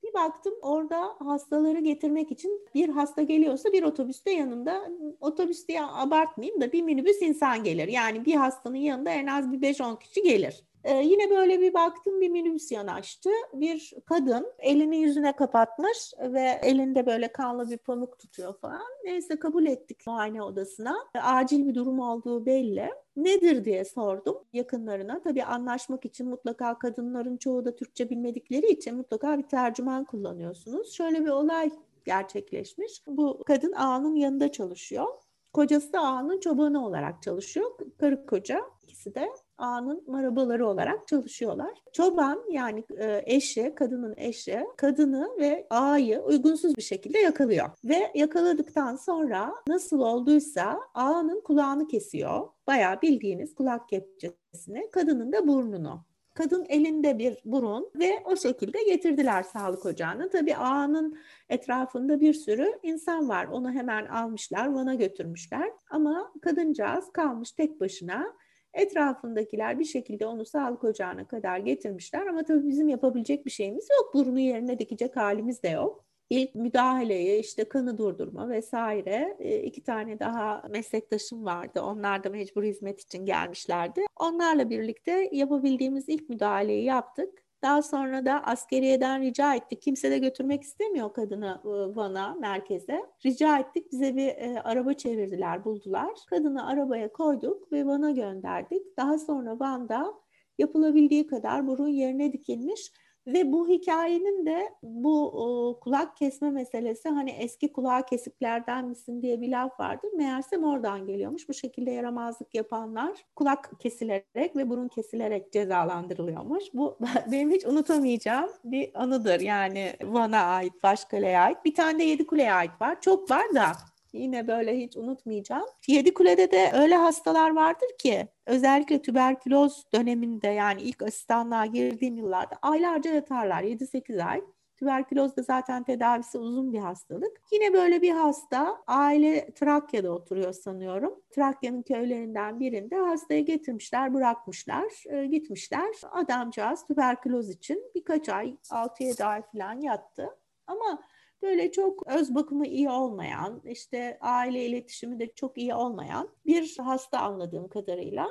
Bir 0.02 0.14
baktım 0.14 0.54
orada 0.62 1.16
hastaları 1.18 1.80
getirmek 1.80 2.32
için 2.32 2.66
bir 2.74 2.88
hasta 2.88 3.22
geliyorsa 3.22 3.72
bir 3.72 3.82
otobüste 3.82 4.30
yanında 4.30 4.90
otobüs 5.20 5.68
diye 5.68 5.82
abartmayayım 5.82 6.60
da 6.60 6.72
bir 6.72 6.82
minibüs 6.82 7.22
insan 7.22 7.64
gelir. 7.64 7.88
Yani 7.88 8.24
bir 8.24 8.34
hastanın 8.34 8.76
yanında 8.76 9.10
en 9.10 9.26
az 9.26 9.52
bir 9.52 9.62
5-10 9.62 9.98
kişi 9.98 10.22
gelir. 10.22 10.67
Ee, 10.84 10.96
yine 10.96 11.30
böyle 11.30 11.60
bir 11.60 11.74
baktım 11.74 12.20
bir 12.20 12.28
minibüs 12.28 12.72
yanaştı. 12.72 13.30
Bir 13.54 13.92
kadın 14.06 14.46
elini 14.58 14.96
yüzüne 14.96 15.36
kapatmış 15.36 16.12
ve 16.20 16.60
elinde 16.62 17.06
böyle 17.06 17.32
kanlı 17.32 17.70
bir 17.70 17.78
pamuk 17.78 18.18
tutuyor 18.18 18.58
falan. 18.58 18.82
Neyse 19.04 19.38
kabul 19.38 19.66
ettik 19.66 20.06
muayene 20.06 20.42
odasına. 20.42 20.96
Acil 21.22 21.66
bir 21.66 21.74
durum 21.74 22.00
olduğu 22.00 22.46
belli. 22.46 22.90
Nedir 23.16 23.64
diye 23.64 23.84
sordum 23.84 24.38
yakınlarına. 24.52 25.22
Tabii 25.22 25.44
anlaşmak 25.44 26.04
için 26.04 26.28
mutlaka 26.28 26.78
kadınların 26.78 27.36
çoğu 27.36 27.64
da 27.64 27.76
Türkçe 27.76 28.10
bilmedikleri 28.10 28.66
için 28.66 28.96
mutlaka 28.96 29.38
bir 29.38 29.42
tercüman 29.42 30.04
kullanıyorsunuz. 30.04 30.92
Şöyle 30.92 31.24
bir 31.24 31.30
olay 31.30 31.70
gerçekleşmiş. 32.04 33.02
Bu 33.06 33.44
kadın 33.46 33.72
ağanın 33.72 34.14
yanında 34.14 34.52
çalışıyor. 34.52 35.06
Kocası 35.52 35.92
da 35.92 36.00
ağanın 36.00 36.40
çobanı 36.40 36.86
olarak 36.86 37.22
çalışıyor. 37.22 37.70
Karı 37.98 38.26
koca 38.26 38.60
ikisi 38.82 39.14
de 39.14 39.28
ağanın 39.58 40.04
marabaları 40.06 40.66
olarak 40.66 41.08
çalışıyorlar. 41.08 41.70
Çoban 41.92 42.42
yani 42.50 42.84
e, 42.98 43.22
eşi, 43.26 43.74
kadının 43.74 44.14
eşi, 44.16 44.60
kadını 44.76 45.28
ve 45.40 45.66
ağayı 45.70 46.20
uygunsuz 46.20 46.76
bir 46.76 46.82
şekilde 46.82 47.18
yakalıyor. 47.18 47.70
Ve 47.84 48.12
yakaladıktan 48.14 48.96
sonra 48.96 49.54
nasıl 49.68 50.00
olduysa 50.00 50.80
ağanın 50.94 51.40
kulağını 51.40 51.88
kesiyor. 51.88 52.48
Bayağı 52.66 53.02
bildiğiniz 53.02 53.54
kulak 53.54 53.88
kepçesini, 53.88 54.90
kadının 54.90 55.32
da 55.32 55.48
burnunu. 55.48 56.08
Kadın 56.34 56.66
elinde 56.68 57.18
bir 57.18 57.38
burun 57.44 57.90
ve 57.94 58.22
o 58.24 58.36
şekilde 58.36 58.82
getirdiler 58.82 59.42
sağlık 59.42 59.86
ocağına. 59.86 60.28
Tabii 60.28 60.56
ağanın 60.56 61.18
etrafında 61.48 62.20
bir 62.20 62.34
sürü 62.34 62.72
insan 62.82 63.28
var. 63.28 63.46
Onu 63.46 63.70
hemen 63.72 64.06
almışlar, 64.06 64.72
Van'a 64.72 64.94
götürmüşler. 64.94 65.70
Ama 65.90 66.32
kadıncağız 66.42 67.12
kalmış 67.12 67.52
tek 67.52 67.80
başına 67.80 68.26
Etrafındakiler 68.74 69.78
bir 69.78 69.84
şekilde 69.84 70.26
onu 70.26 70.44
sağlık 70.44 70.84
ocağına 70.84 71.28
kadar 71.28 71.58
getirmişler 71.58 72.26
ama 72.26 72.44
tabii 72.44 72.68
bizim 72.68 72.88
yapabilecek 72.88 73.46
bir 73.46 73.50
şeyimiz 73.50 73.88
yok. 73.98 74.14
Burnu 74.14 74.38
yerine 74.38 74.78
dikecek 74.78 75.16
halimiz 75.16 75.62
de 75.62 75.68
yok. 75.68 76.04
İlk 76.30 76.54
müdahaleyi 76.54 77.40
işte 77.40 77.64
kanı 77.68 77.98
durdurma 77.98 78.48
vesaire 78.48 79.36
e, 79.38 79.62
iki 79.62 79.82
tane 79.82 80.18
daha 80.18 80.62
meslektaşım 80.70 81.44
vardı. 81.44 81.82
Onlar 81.82 82.24
da 82.24 82.30
mecbur 82.30 82.62
hizmet 82.62 83.00
için 83.00 83.26
gelmişlerdi. 83.26 84.04
Onlarla 84.16 84.70
birlikte 84.70 85.28
yapabildiğimiz 85.32 86.08
ilk 86.08 86.28
müdahaleyi 86.28 86.84
yaptık. 86.84 87.47
Daha 87.62 87.82
sonra 87.82 88.24
da 88.24 88.44
askeriyeden 88.44 89.22
rica 89.22 89.54
ettik. 89.54 89.82
Kimse 89.82 90.10
de 90.10 90.18
götürmek 90.18 90.62
istemiyor 90.62 91.12
kadını 91.12 91.60
e, 91.64 91.96
Van'a, 91.96 92.34
merkeze. 92.34 93.06
Rica 93.26 93.58
ettik. 93.58 93.92
Bize 93.92 94.16
bir 94.16 94.28
e, 94.28 94.60
araba 94.64 94.92
çevirdiler, 94.92 95.64
buldular. 95.64 96.10
Kadını 96.30 96.66
arabaya 96.66 97.12
koyduk 97.12 97.72
ve 97.72 97.86
Van'a 97.86 98.10
gönderdik. 98.10 98.96
Daha 98.96 99.18
sonra 99.18 99.60
Van'da 99.60 100.14
yapılabildiği 100.58 101.26
kadar 101.26 101.66
burun 101.66 101.88
yerine 101.88 102.32
dikilmiş 102.32 102.92
ve 103.28 103.52
bu 103.52 103.68
hikayenin 103.68 104.46
de 104.46 104.72
bu 104.82 105.28
o, 105.28 105.80
kulak 105.80 106.16
kesme 106.16 106.50
meselesi 106.50 107.08
hani 107.08 107.30
eski 107.30 107.72
kulağı 107.72 108.06
kesiklerden 108.06 108.84
misin 108.84 109.22
diye 109.22 109.40
bir 109.40 109.48
laf 109.48 109.80
vardır. 109.80 110.10
Meğersem 110.16 110.64
oradan 110.64 111.06
geliyormuş. 111.06 111.48
Bu 111.48 111.54
şekilde 111.54 111.90
yaramazlık 111.90 112.54
yapanlar 112.54 113.26
kulak 113.36 113.70
kesilerek 113.80 114.56
ve 114.56 114.70
burun 114.70 114.88
kesilerek 114.88 115.52
cezalandırılıyormuş. 115.52 116.64
Bu 116.74 116.98
benim 117.32 117.50
hiç 117.50 117.66
unutamayacağım 117.66 118.50
bir 118.64 118.90
anıdır. 119.02 119.40
Yani 119.40 119.92
Van'a 120.04 120.40
ait, 120.40 120.82
Başkale'ye 120.82 121.38
ait. 121.38 121.64
Bir 121.64 121.74
tane 121.74 121.98
de 121.98 122.04
Yedikule'ye 122.04 122.52
ait 122.52 122.80
var. 122.80 123.00
Çok 123.00 123.30
var 123.30 123.54
da 123.54 123.72
Yine 124.12 124.48
böyle 124.48 124.78
hiç 124.78 124.96
unutmayacağım. 124.96 125.66
Yedi 125.86 126.14
Kule'de 126.14 126.50
de 126.50 126.70
öyle 126.74 126.94
hastalar 126.94 127.54
vardır 127.54 127.88
ki 127.98 128.28
özellikle 128.46 129.02
tüberküloz 129.02 129.84
döneminde 129.94 130.48
yani 130.48 130.82
ilk 130.82 131.02
asistanlığa 131.02 131.66
girdiğim 131.66 132.16
yıllarda 132.16 132.58
aylarca 132.62 133.14
yatarlar 133.14 133.62
7-8 133.62 134.24
ay. 134.24 134.42
Tüberküloz 134.78 135.36
da 135.36 135.42
zaten 135.42 135.84
tedavisi 135.84 136.38
uzun 136.38 136.72
bir 136.72 136.78
hastalık. 136.78 137.40
Yine 137.52 137.72
böyle 137.72 138.02
bir 138.02 138.10
hasta 138.10 138.82
aile 138.86 139.54
Trakya'da 139.54 140.10
oturuyor 140.10 140.52
sanıyorum. 140.52 141.14
Trakya'nın 141.30 141.82
köylerinden 141.82 142.60
birinde 142.60 142.96
hastayı 142.96 143.44
getirmişler, 143.44 144.14
bırakmışlar, 144.14 145.04
e, 145.08 145.26
gitmişler. 145.26 145.94
Adamcağız 146.10 146.86
tüberküloz 146.86 147.50
için 147.50 147.84
birkaç 147.94 148.28
ay, 148.28 148.56
6-7 148.70 149.24
ay 149.24 149.42
falan 149.42 149.80
yattı. 149.80 150.28
Ama 150.66 151.02
böyle 151.42 151.72
çok 151.72 152.06
öz 152.06 152.34
bakımı 152.34 152.66
iyi 152.66 152.90
olmayan, 152.90 153.60
işte 153.64 154.18
aile 154.20 154.66
iletişimi 154.66 155.18
de 155.18 155.32
çok 155.34 155.58
iyi 155.58 155.74
olmayan 155.74 156.28
bir 156.46 156.76
hasta 156.78 157.18
anladığım 157.18 157.68
kadarıyla. 157.68 158.28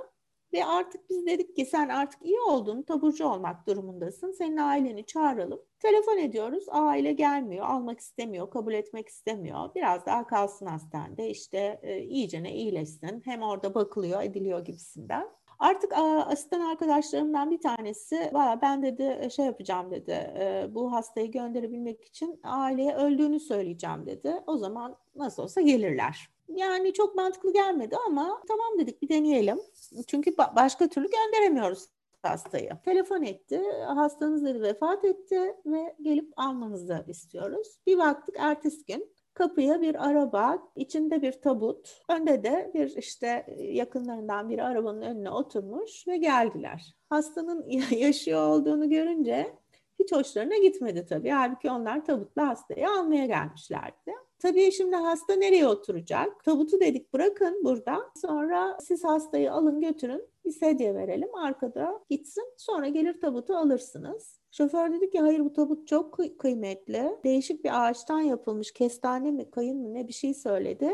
Ve 0.53 0.65
artık 0.65 1.09
biz 1.09 1.25
dedik 1.25 1.55
ki 1.55 1.65
sen 1.65 1.89
artık 1.89 2.25
iyi 2.25 2.39
oldun, 2.39 2.81
taburcu 2.81 3.27
olmak 3.27 3.67
durumundasın. 3.67 4.31
Senin 4.31 4.57
aileni 4.57 5.05
çağıralım. 5.05 5.61
Telefon 5.79 6.17
ediyoruz, 6.17 6.65
aile 6.69 7.13
gelmiyor, 7.13 7.65
almak 7.65 7.99
istemiyor, 7.99 8.49
kabul 8.49 8.73
etmek 8.73 9.07
istemiyor. 9.07 9.75
Biraz 9.75 10.05
daha 10.05 10.27
kalsın 10.27 10.65
hastanede, 10.65 11.29
işte 11.29 11.79
e, 11.83 12.01
iyicene 12.01 12.55
iyileşsin. 12.55 13.21
Hem 13.25 13.41
orada 13.41 13.75
bakılıyor, 13.75 14.21
ediliyor 14.21 14.65
gibisinden. 14.65 15.29
Artık 15.59 15.93
asistan 16.25 16.61
arkadaşlarımdan 16.61 17.51
bir 17.51 17.61
tanesi 17.61 18.29
valla 18.33 18.59
ben 18.61 18.83
dedi 18.83 19.17
e, 19.21 19.29
şey 19.29 19.45
yapacağım 19.45 19.91
dedi 19.91 20.11
e, 20.11 20.67
bu 20.69 20.91
hastayı 20.91 21.31
gönderebilmek 21.31 22.03
için 22.03 22.39
aileye 22.43 22.95
öldüğünü 22.95 23.39
söyleyeceğim 23.39 24.05
dedi. 24.05 24.43
O 24.47 24.57
zaman 24.57 24.97
nasıl 25.15 25.43
olsa 25.43 25.61
gelirler. 25.61 26.29
Yani 26.47 26.93
çok 26.93 27.15
mantıklı 27.15 27.53
gelmedi 27.53 27.97
ama 28.07 28.41
tamam 28.47 28.79
dedik 28.79 29.01
bir 29.01 29.09
deneyelim. 29.09 29.59
Çünkü 30.07 30.37
başka 30.37 30.87
türlü 30.87 31.07
gönderemiyoruz 31.09 31.87
hastayı. 32.21 32.71
Telefon 32.85 33.23
etti. 33.23 33.61
Hastanız 33.85 34.45
dedi 34.45 34.61
vefat 34.61 35.05
etti 35.05 35.55
ve 35.65 35.95
gelip 36.01 36.33
almanızı 36.35 37.05
istiyoruz. 37.07 37.67
Bir 37.87 37.97
baktık 37.97 38.35
ertesi 38.39 38.85
gün 38.85 39.16
kapıya 39.37 39.81
bir 39.81 40.07
araba, 40.07 40.67
içinde 40.75 41.21
bir 41.21 41.31
tabut, 41.31 42.01
önde 42.09 42.43
de 42.43 42.71
bir 42.73 42.95
işte 42.97 43.45
yakınlarından 43.57 44.49
bir 44.49 44.59
arabanın 44.59 45.01
önüne 45.01 45.31
oturmuş 45.31 46.07
ve 46.07 46.17
geldiler. 46.17 46.95
Hastanın 47.09 47.69
yaşıyor 47.91 48.47
olduğunu 48.49 48.89
görünce 48.89 49.55
hiç 49.99 50.11
hoşlarına 50.11 50.57
gitmedi 50.57 51.05
tabii. 51.05 51.29
Halbuki 51.29 51.71
onlar 51.71 52.05
tabutla 52.05 52.47
hastayı 52.47 52.89
almaya 52.89 53.25
gelmişlerdi. 53.25 54.11
Tabii 54.39 54.71
şimdi 54.71 54.95
hasta 54.95 55.35
nereye 55.35 55.67
oturacak? 55.67 56.43
Tabutu 56.43 56.79
dedik 56.79 57.13
bırakın 57.13 57.63
burada. 57.63 58.11
Sonra 58.21 58.77
siz 58.81 59.03
hastayı 59.03 59.53
alın 59.53 59.81
götürün. 59.81 60.29
Bir 60.45 60.51
sedye 60.51 60.95
verelim 60.95 61.35
arkada 61.35 62.03
gitsin. 62.09 62.53
Sonra 62.57 62.87
gelir 62.87 63.21
tabutu 63.21 63.55
alırsınız. 63.55 64.39
Şoför 64.57 64.91
dedi 64.91 65.09
ki 65.09 65.19
hayır 65.19 65.39
bu 65.39 65.53
tabut 65.53 65.87
çok 65.87 66.19
kıymetli. 66.39 67.17
Değişik 67.23 67.63
bir 67.63 67.87
ağaçtan 67.87 68.19
yapılmış 68.19 68.71
kestane 68.71 69.31
mi 69.31 69.51
kayın 69.51 69.81
mı 69.81 69.93
ne 69.93 70.07
bir 70.07 70.13
şey 70.13 70.33
söyledi. 70.33 70.91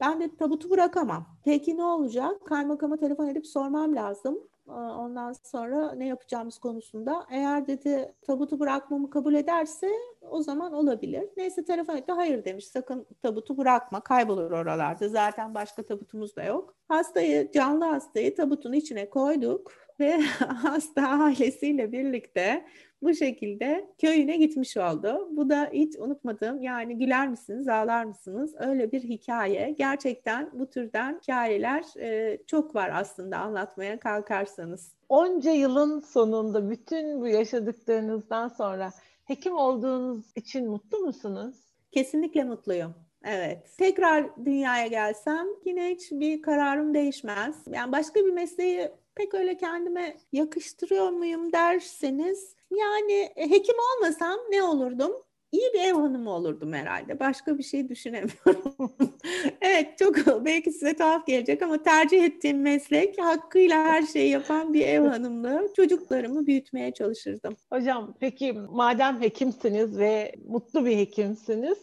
Ben 0.00 0.20
de 0.20 0.36
tabutu 0.36 0.70
bırakamam. 0.70 1.26
Peki 1.44 1.76
ne 1.76 1.84
olacak? 1.84 2.46
Kaymakama 2.46 2.96
telefon 2.96 3.28
edip 3.28 3.46
sormam 3.46 3.96
lazım. 3.96 4.38
Ondan 4.66 5.32
sonra 5.32 5.92
ne 5.92 6.06
yapacağımız 6.06 6.58
konusunda 6.58 7.26
eğer 7.30 7.66
dedi 7.66 8.14
tabutu 8.22 8.60
bırakmamı 8.60 9.10
kabul 9.10 9.34
ederse 9.34 9.88
o 10.20 10.42
zaman 10.42 10.72
olabilir. 10.72 11.28
Neyse 11.36 11.64
telefon 11.64 11.96
etti 11.96 12.12
hayır 12.12 12.44
demiş 12.44 12.68
sakın 12.68 13.06
tabutu 13.22 13.58
bırakma 13.58 14.00
kaybolur 14.00 14.50
oralarda 14.50 15.08
zaten 15.08 15.54
başka 15.54 15.82
tabutumuz 15.82 16.36
da 16.36 16.42
yok. 16.42 16.74
Hastayı 16.88 17.50
canlı 17.52 17.84
hastayı 17.84 18.34
tabutun 18.34 18.72
içine 18.72 19.10
koyduk 19.10 19.72
ve 20.00 20.18
hasta 20.62 21.02
ailesiyle 21.02 21.92
birlikte 21.92 22.64
bu 23.02 23.14
şekilde 23.14 23.94
köyüne 23.98 24.36
gitmiş 24.36 24.76
oldu. 24.76 25.28
Bu 25.30 25.50
da 25.50 25.70
hiç 25.72 25.96
unutmadığım 25.98 26.62
yani 26.62 26.98
güler 26.98 27.28
misiniz, 27.28 27.68
ağlar 27.68 28.04
mısınız? 28.04 28.54
Öyle 28.58 28.92
bir 28.92 29.02
hikaye. 29.02 29.74
Gerçekten 29.78 30.50
bu 30.52 30.70
türden 30.70 31.18
hikayeler 31.22 31.84
e, 31.98 32.38
çok 32.46 32.74
var 32.74 32.90
aslında 32.94 33.38
anlatmaya 33.38 34.00
kalkarsanız. 34.00 34.92
Onca 35.08 35.50
yılın 35.50 36.00
sonunda 36.00 36.70
bütün 36.70 37.20
bu 37.20 37.28
yaşadıklarınızdan 37.28 38.48
sonra 38.48 38.90
hekim 39.24 39.56
olduğunuz 39.56 40.24
için 40.36 40.68
mutlu 40.68 40.98
musunuz? 40.98 41.56
Kesinlikle 41.92 42.44
mutluyum. 42.44 42.94
Evet. 43.24 43.74
Tekrar 43.78 44.44
dünyaya 44.44 44.86
gelsem 44.86 45.46
yine 45.64 45.90
hiç 45.90 46.12
bir 46.12 46.42
kararım 46.42 46.94
değişmez. 46.94 47.56
Yani 47.66 47.92
başka 47.92 48.20
bir 48.20 48.32
mesleği 48.32 48.90
pek 49.14 49.34
öyle 49.34 49.56
kendime 49.56 50.16
yakıştırıyor 50.32 51.10
muyum 51.10 51.52
derseniz 51.52 52.56
yani 52.78 53.30
e, 53.36 53.50
hekim 53.50 53.76
olmasam 53.96 54.38
ne 54.50 54.62
olurdum? 54.62 55.12
İyi 55.52 55.72
bir 55.74 55.80
ev 55.80 55.94
hanımı 55.94 56.30
olurdum 56.30 56.72
herhalde. 56.72 57.20
Başka 57.20 57.58
bir 57.58 57.62
şey 57.62 57.88
düşünemiyorum. 57.88 58.92
evet 59.60 59.98
çok 59.98 60.44
belki 60.44 60.72
size 60.72 60.96
tuhaf 60.96 61.26
gelecek 61.26 61.62
ama 61.62 61.82
tercih 61.82 62.24
ettiğim 62.24 62.60
meslek 62.60 63.22
hakkıyla 63.22 63.84
her 63.84 64.02
şeyi 64.02 64.30
yapan 64.30 64.74
bir 64.74 64.86
ev 64.86 65.06
hanımlığı. 65.06 65.68
Çocuklarımı 65.76 66.46
büyütmeye 66.46 66.92
çalışırdım. 66.92 67.56
Hocam 67.72 68.14
peki 68.20 68.52
madem 68.52 69.20
hekimsiniz 69.20 69.98
ve 69.98 70.34
mutlu 70.48 70.84
bir 70.84 70.96
hekimsiniz 70.96 71.78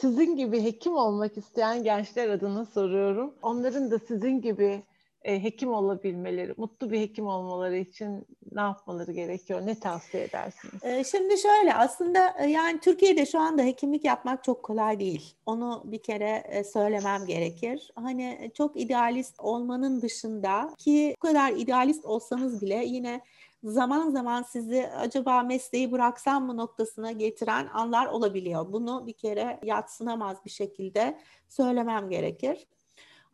sizin 0.00 0.36
gibi 0.36 0.64
hekim 0.64 0.96
olmak 0.96 1.36
isteyen 1.38 1.82
gençler 1.82 2.28
adına 2.28 2.64
soruyorum. 2.64 3.34
Onların 3.42 3.90
da 3.90 3.98
sizin 3.98 4.40
gibi 4.40 4.82
e, 5.26 5.42
hekim 5.42 5.72
olabilmeleri, 5.72 6.54
mutlu 6.56 6.90
bir 6.90 7.00
hekim 7.00 7.26
olmaları 7.26 7.76
için 7.76 8.26
ne 8.52 8.60
yapmaları 8.60 9.12
gerekiyor? 9.12 9.66
Ne 9.66 9.80
tavsiye 9.80 10.24
edersiniz? 10.24 10.84
E, 10.84 11.04
şimdi 11.04 11.38
şöyle 11.38 11.74
aslında 11.74 12.34
e, 12.38 12.46
yani 12.46 12.80
Türkiye'de 12.80 13.26
şu 13.26 13.40
anda 13.40 13.62
hekimlik 13.62 14.04
yapmak 14.04 14.44
çok 14.44 14.62
kolay 14.62 15.00
değil. 15.00 15.34
Onu 15.46 15.82
bir 15.84 16.02
kere 16.02 16.44
e, 16.48 16.64
söylemem 16.64 17.26
gerekir. 17.26 17.90
Hani 17.94 18.50
çok 18.54 18.80
idealist 18.80 19.40
olmanın 19.40 20.02
dışında 20.02 20.74
ki 20.78 21.14
bu 21.22 21.28
kadar 21.28 21.52
idealist 21.52 22.04
olsanız 22.04 22.62
bile 22.62 22.84
yine 22.86 23.20
zaman 23.64 24.10
zaman 24.10 24.42
sizi 24.42 24.88
acaba 24.88 25.42
mesleği 25.42 25.92
bıraksam 25.92 26.46
mı 26.46 26.56
noktasına 26.56 27.12
getiren 27.12 27.68
anlar 27.72 28.06
olabiliyor. 28.06 28.72
Bunu 28.72 29.06
bir 29.06 29.12
kere 29.12 29.60
yatsınamaz 29.62 30.44
bir 30.44 30.50
şekilde 30.50 31.18
söylemem 31.48 32.10
gerekir. 32.10 32.66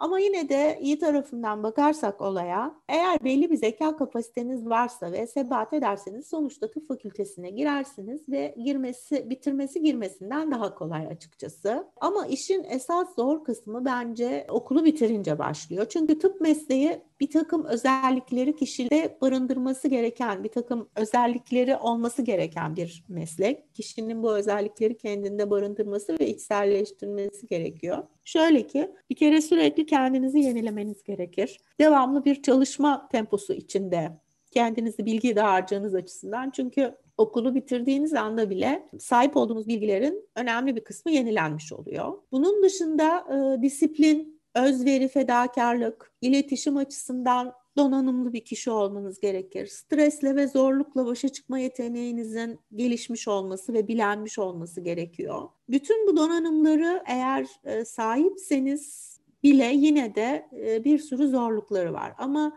Ama 0.02 0.18
yine 0.18 0.48
de 0.48 0.78
iyi 0.80 0.98
tarafından 0.98 1.62
bakarsak 1.62 2.20
olaya, 2.20 2.74
eğer 2.88 3.24
belli 3.24 3.50
bir 3.50 3.56
zeka 3.56 3.96
kapasiteniz 3.96 4.66
varsa 4.66 5.12
ve 5.12 5.26
sebat 5.26 5.72
ederseniz 5.72 6.26
sonuçta 6.26 6.70
tıp 6.70 6.88
fakültesine 6.88 7.50
girersiniz 7.50 8.28
ve 8.28 8.54
girmesi, 8.64 9.30
bitirmesi 9.30 9.82
girmesinden 9.82 10.50
daha 10.50 10.74
kolay 10.74 11.06
açıkçası. 11.06 11.86
Ama 12.00 12.26
işin 12.26 12.64
esas 12.64 13.14
zor 13.14 13.44
kısmı 13.44 13.84
bence 13.84 14.46
okulu 14.48 14.84
bitirince 14.84 15.38
başlıyor. 15.38 15.86
Çünkü 15.88 16.18
tıp 16.18 16.40
mesleği 16.40 17.00
bir 17.20 17.30
takım 17.30 17.64
özellikleri 17.64 18.56
kişide 18.56 19.18
barındırması 19.20 19.88
gereken, 19.88 20.44
bir 20.44 20.48
takım 20.48 20.88
özellikleri 20.96 21.76
olması 21.76 22.22
gereken 22.22 22.76
bir 22.76 23.04
meslek. 23.08 23.74
Kişinin 23.74 24.22
bu 24.22 24.36
özellikleri 24.36 24.96
kendinde 24.96 25.50
barındırması 25.50 26.18
ve 26.20 26.28
içselleştirmesi 26.28 27.46
gerekiyor. 27.46 27.98
Şöyle 28.24 28.66
ki 28.66 28.90
bir 29.10 29.16
kere 29.16 29.40
sürekli 29.40 29.86
kendinizi 29.92 30.38
yenilemeniz 30.38 31.02
gerekir. 31.02 31.58
Devamlı 31.80 32.24
bir 32.24 32.42
çalışma 32.42 33.08
temposu 33.08 33.52
içinde 33.52 34.12
kendinizi 34.50 35.06
bilgi 35.06 35.36
dağarcığınız 35.36 35.94
açısından. 35.94 36.50
Çünkü 36.50 36.94
okulu 37.16 37.54
bitirdiğiniz 37.54 38.14
anda 38.14 38.50
bile 38.50 38.88
sahip 39.00 39.36
olduğunuz 39.36 39.68
bilgilerin 39.68 40.28
önemli 40.36 40.76
bir 40.76 40.84
kısmı 40.84 41.12
yenilenmiş 41.12 41.72
oluyor. 41.72 42.12
Bunun 42.32 42.62
dışında 42.62 43.24
e, 43.30 43.62
disiplin, 43.62 44.40
özveri, 44.54 45.08
fedakarlık, 45.08 46.12
iletişim 46.20 46.76
açısından 46.76 47.52
donanımlı 47.76 48.32
bir 48.32 48.44
kişi 48.44 48.70
olmanız 48.70 49.20
gerekir. 49.20 49.66
Stresle 49.66 50.36
ve 50.36 50.46
zorlukla 50.46 51.06
başa 51.06 51.28
çıkma 51.28 51.58
yeteneğinizin 51.58 52.60
gelişmiş 52.74 53.28
olması 53.28 53.72
ve 53.72 53.88
bilenmiş 53.88 54.38
olması 54.38 54.80
gerekiyor. 54.80 55.48
Bütün 55.68 56.06
bu 56.06 56.16
donanımları 56.16 57.02
eğer 57.06 57.46
e, 57.64 57.84
sahipseniz 57.84 59.12
bile 59.42 59.72
yine 59.74 60.14
de 60.14 60.48
e, 60.66 60.84
bir 60.84 60.98
sürü 60.98 61.28
zorlukları 61.28 61.92
var. 61.92 62.14
Ama 62.18 62.52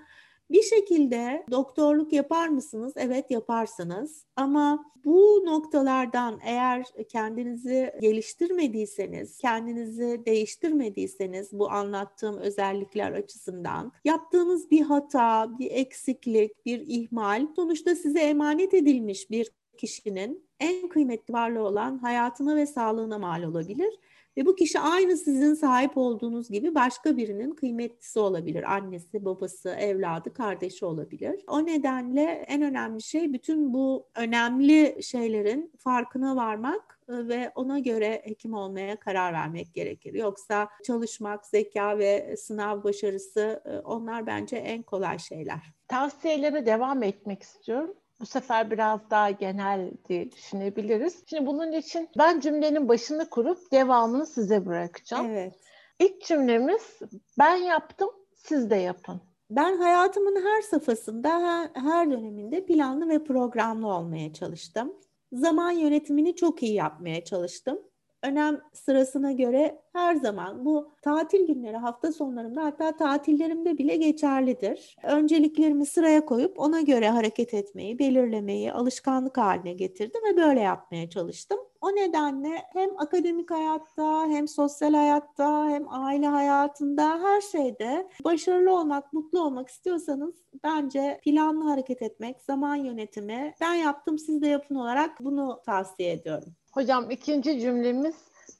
bir 0.52 0.62
şekilde 0.62 1.46
doktorluk 1.52 2.14
yapar 2.14 2.48
mısınız? 2.48 2.94
Evet 2.96 3.32
yaparsınız. 3.32 4.26
Ama 4.36 4.86
bu 5.06 5.42
noktalardan 5.46 6.40
eğer 6.44 6.86
kendinizi 7.10 7.94
geliştirmediyseniz, 8.02 9.38
kendinizi 9.38 10.22
değiştirmediyseniz 10.26 11.50
bu 11.54 11.72
anlattığım 11.72 12.38
özellikler 12.38 13.12
açısından 13.12 13.92
yaptığınız 14.06 14.72
bir 14.72 14.82
hata, 14.82 15.60
bir 15.60 15.72
eksiklik, 15.72 16.66
bir 16.66 16.84
ihmal 16.88 17.48
sonuçta 17.56 17.96
size 17.96 18.20
emanet 18.20 18.74
edilmiş 18.74 19.30
bir 19.30 19.52
kişinin 19.78 20.46
en 20.60 20.90
kıymetli 20.90 21.34
varlığı 21.34 21.64
olan 21.64 21.98
hayatına 21.98 22.56
ve 22.56 22.66
sağlığına 22.66 23.20
mal 23.20 23.44
olabilir 23.44 24.00
ve 24.38 24.46
bu 24.46 24.56
kişi 24.56 24.80
aynı 24.80 25.18
sizin 25.18 25.54
sahip 25.54 25.98
olduğunuz 25.98 26.50
gibi 26.50 26.76
başka 26.76 27.18
birinin 27.18 27.52
kıymetlisi 27.52 28.20
olabilir. 28.20 28.74
Annesi, 28.76 29.26
babası, 29.26 29.70
evladı, 29.70 30.34
kardeşi 30.34 30.86
olabilir. 30.86 31.42
O 31.48 31.66
nedenle 31.66 32.46
en 32.48 32.62
önemli 32.62 33.02
şey 33.02 33.34
bütün 33.34 33.74
bu 33.74 34.08
önemli 34.16 35.04
şeylerin 35.04 35.72
farkına 35.78 36.36
varmak 36.36 37.00
e, 37.10 37.28
ve 37.28 37.52
ona 37.56 37.80
göre 37.80 38.22
hekim 38.24 38.54
olmaya 38.54 39.00
karar 39.00 39.34
vermek 39.34 39.74
gerekir. 39.74 40.14
Yoksa 40.14 40.70
çalışmak, 40.84 41.46
zeka 41.46 41.98
ve 41.98 42.38
sınav 42.38 42.84
başarısı 42.84 43.62
e, 43.66 43.80
onlar 43.80 44.28
bence 44.28 44.56
en 44.56 44.84
kolay 44.84 45.20
şeyler. 45.20 45.74
Tavsiyelere 45.88 46.66
devam 46.66 47.04
etmek 47.04 47.44
istiyorum. 47.44 47.96
Bu 48.20 48.26
sefer 48.26 48.72
biraz 48.72 49.10
daha 49.10 49.32
genel 49.32 49.92
diye 50.10 50.32
düşünebiliriz. 50.32 51.24
Şimdi 51.30 51.46
bunun 51.46 51.72
için 51.72 52.10
ben 52.18 52.40
cümlenin 52.40 52.88
başını 52.88 53.30
kurup 53.30 53.72
devamını 53.72 54.26
size 54.26 54.66
bırakacağım. 54.66 55.26
Evet. 55.30 55.54
İlk 56.00 56.26
cümlemiz 56.26 57.00
ben 57.40 57.56
yaptım, 57.56 58.10
siz 58.36 58.70
de 58.70 58.76
yapın. 58.76 59.22
Ben 59.50 59.78
hayatımın 59.78 60.46
her 60.46 60.62
safhasında, 60.62 61.30
her, 61.30 61.70
her 61.74 62.12
döneminde 62.12 62.66
planlı 62.66 63.10
ve 63.10 63.24
programlı 63.24 63.88
olmaya 63.88 64.34
çalıştım. 64.34 64.94
Zaman 65.32 65.72
yönetimini 65.72 66.36
çok 66.36 66.64
iyi 66.64 66.74
yapmaya 66.74 67.24
çalıştım 67.24 67.80
önem 68.28 68.62
sırasına 68.74 69.32
göre 69.32 69.82
her 69.94 70.16
zaman 70.16 70.66
bu 70.66 70.92
tatil 71.02 71.48
günleri 71.48 71.78
hafta 71.78 72.12
sonlarımda 72.12 72.64
hatta 72.64 72.98
tatillerimde 72.98 73.78
bile 73.78 73.96
geçerlidir. 73.96 74.98
Önceliklerimi 75.04 75.86
sıraya 75.86 76.26
koyup 76.26 76.60
ona 76.60 76.82
göre 76.82 77.10
hareket 77.10 77.54
etmeyi, 77.54 78.00
belirlemeyi 78.00 78.74
alışkanlık 78.74 79.38
haline 79.38 79.74
getirdim 79.74 80.22
ve 80.32 80.38
böyle 80.38 80.60
yapmaya 80.60 81.10
çalıştım. 81.10 81.60
O 81.82 81.96
nedenle 81.96 82.50
hem 82.74 82.90
akademik 83.00 83.52
hayatta 83.52 84.28
hem 84.28 84.48
sosyal 84.48 84.94
hayatta 84.94 85.70
hem 85.70 85.86
aile 85.90 86.28
hayatında 86.28 87.20
her 87.24 87.42
şeyde 87.42 88.08
başarılı 88.24 88.80
olmak, 88.80 89.14
mutlu 89.14 89.42
olmak 89.44 89.70
istiyorsanız 89.70 90.36
bence 90.64 91.20
planlı 91.24 91.64
hareket 91.64 92.02
etmek, 92.02 92.42
zaman 92.42 92.76
yönetimi 92.76 93.54
ben 93.62 93.74
yaptım 93.74 94.20
siz 94.20 94.42
de 94.42 94.48
yapın 94.48 94.76
olarak 94.76 95.24
bunu 95.24 95.62
tavsiye 95.66 96.12
ediyorum. 96.12 96.56
Hocam 96.76 97.12
ikinci 97.12 97.60
cümlemiz 97.60 98.16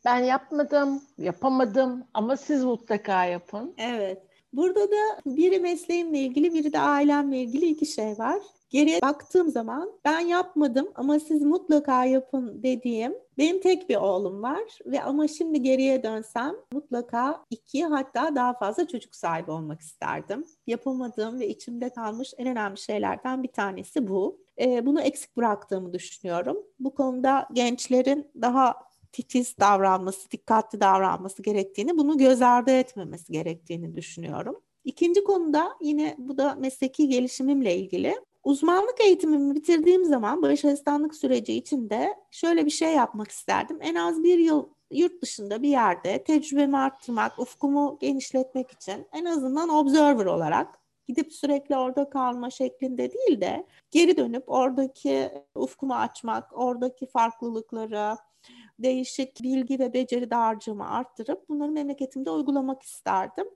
ben 0.06 0.18
yapmadım, 0.18 1.02
yapamadım 1.18 2.04
ama 2.14 2.38
siz 2.38 2.64
mutlaka 2.64 3.26
yapın. 3.26 3.74
Evet. 3.78 4.22
Burada 4.54 4.80
da 4.80 5.22
biri 5.26 5.60
mesleğimle 5.60 6.20
ilgili, 6.20 6.54
biri 6.54 6.74
de 6.74 6.80
ailemle 6.80 7.42
ilgili 7.42 7.66
iki 7.66 7.86
şey 7.86 8.18
var. 8.18 8.42
Geriye 8.76 9.02
baktığım 9.02 9.50
zaman 9.50 9.92
ben 10.06 10.20
yapmadım 10.20 10.88
ama 10.96 11.20
siz 11.20 11.42
mutlaka 11.42 12.06
yapın 12.06 12.64
dediğim 12.64 13.14
benim 13.38 13.62
tek 13.62 13.90
bir 13.90 13.96
oğlum 13.96 14.44
var 14.44 14.64
ve 14.86 15.04
ama 15.04 15.28
şimdi 15.28 15.62
geriye 15.62 16.04
dönsem 16.04 16.56
mutlaka 16.74 17.46
iki 17.50 17.86
hatta 17.86 18.36
daha 18.36 18.54
fazla 18.54 18.88
çocuk 18.88 19.16
sahibi 19.16 19.52
olmak 19.52 19.82
isterdim. 19.82 20.46
Yapamadığım 20.68 21.40
ve 21.40 21.48
içimde 21.48 21.90
kalmış 21.90 22.34
en 22.38 22.48
önemli 22.48 22.78
şeylerden 22.78 23.44
bir 23.44 23.52
tanesi 23.52 24.08
bu. 24.08 24.40
Ee, 24.62 24.86
bunu 24.86 25.02
eksik 25.02 25.38
bıraktığımı 25.38 25.94
düşünüyorum. 25.94 26.58
Bu 26.80 26.96
konuda 26.96 27.48
gençlerin 27.54 28.28
daha 28.42 28.76
titiz 29.12 29.58
davranması, 29.60 30.32
dikkatli 30.32 30.82
davranması 30.82 31.42
gerektiğini, 31.42 31.98
bunu 31.98 32.18
göz 32.18 32.42
ardı 32.42 32.72
etmemesi 32.72 33.32
gerektiğini 33.32 33.96
düşünüyorum. 33.96 34.56
İkinci 34.86 35.24
konuda 35.24 35.70
yine 35.82 36.16
bu 36.18 36.38
da 36.38 36.56
mesleki 36.56 37.10
gelişimimle 37.10 37.76
ilgili. 37.76 38.16
Uzmanlık 38.46 39.02
eğitimimi 39.02 39.56
bitirdiğim 39.56 40.06
zaman 40.06 40.42
bağış 40.42 40.66
asistanlık 40.66 41.16
süreci 41.16 41.54
içinde 41.54 42.16
şöyle 42.32 42.66
bir 42.66 42.72
şey 42.72 42.94
yapmak 42.94 43.32
isterdim. 43.32 43.78
En 43.82 43.96
az 43.96 44.24
bir 44.24 44.40
yıl 44.40 44.70
yurt 44.92 45.22
dışında 45.22 45.62
bir 45.62 45.70
yerde 45.70 46.24
tecrübemi 46.24 46.78
arttırmak, 46.78 47.40
ufkumu 47.40 47.98
genişletmek 48.02 48.72
için 48.72 49.08
en 49.14 49.26
azından 49.26 49.70
observer 49.70 50.26
olarak 50.26 50.80
gidip 51.08 51.34
sürekli 51.34 51.78
orada 51.78 52.10
kalma 52.10 52.50
şeklinde 52.50 53.12
değil 53.12 53.42
de 53.42 53.68
geri 53.92 54.18
dönüp 54.18 54.44
oradaki 54.48 55.32
ufkumu 55.56 55.96
açmak, 55.96 56.58
oradaki 56.58 57.06
farklılıkları, 57.06 58.16
değişik 58.80 59.44
bilgi 59.44 59.80
ve 59.80 59.94
beceri 59.94 60.32
dağarcığımı 60.32 60.90
arttırıp 60.90 61.50
bunları 61.50 61.72
memleketimde 61.72 62.32
uygulamak 62.32 62.84
isterdim. 62.84 63.48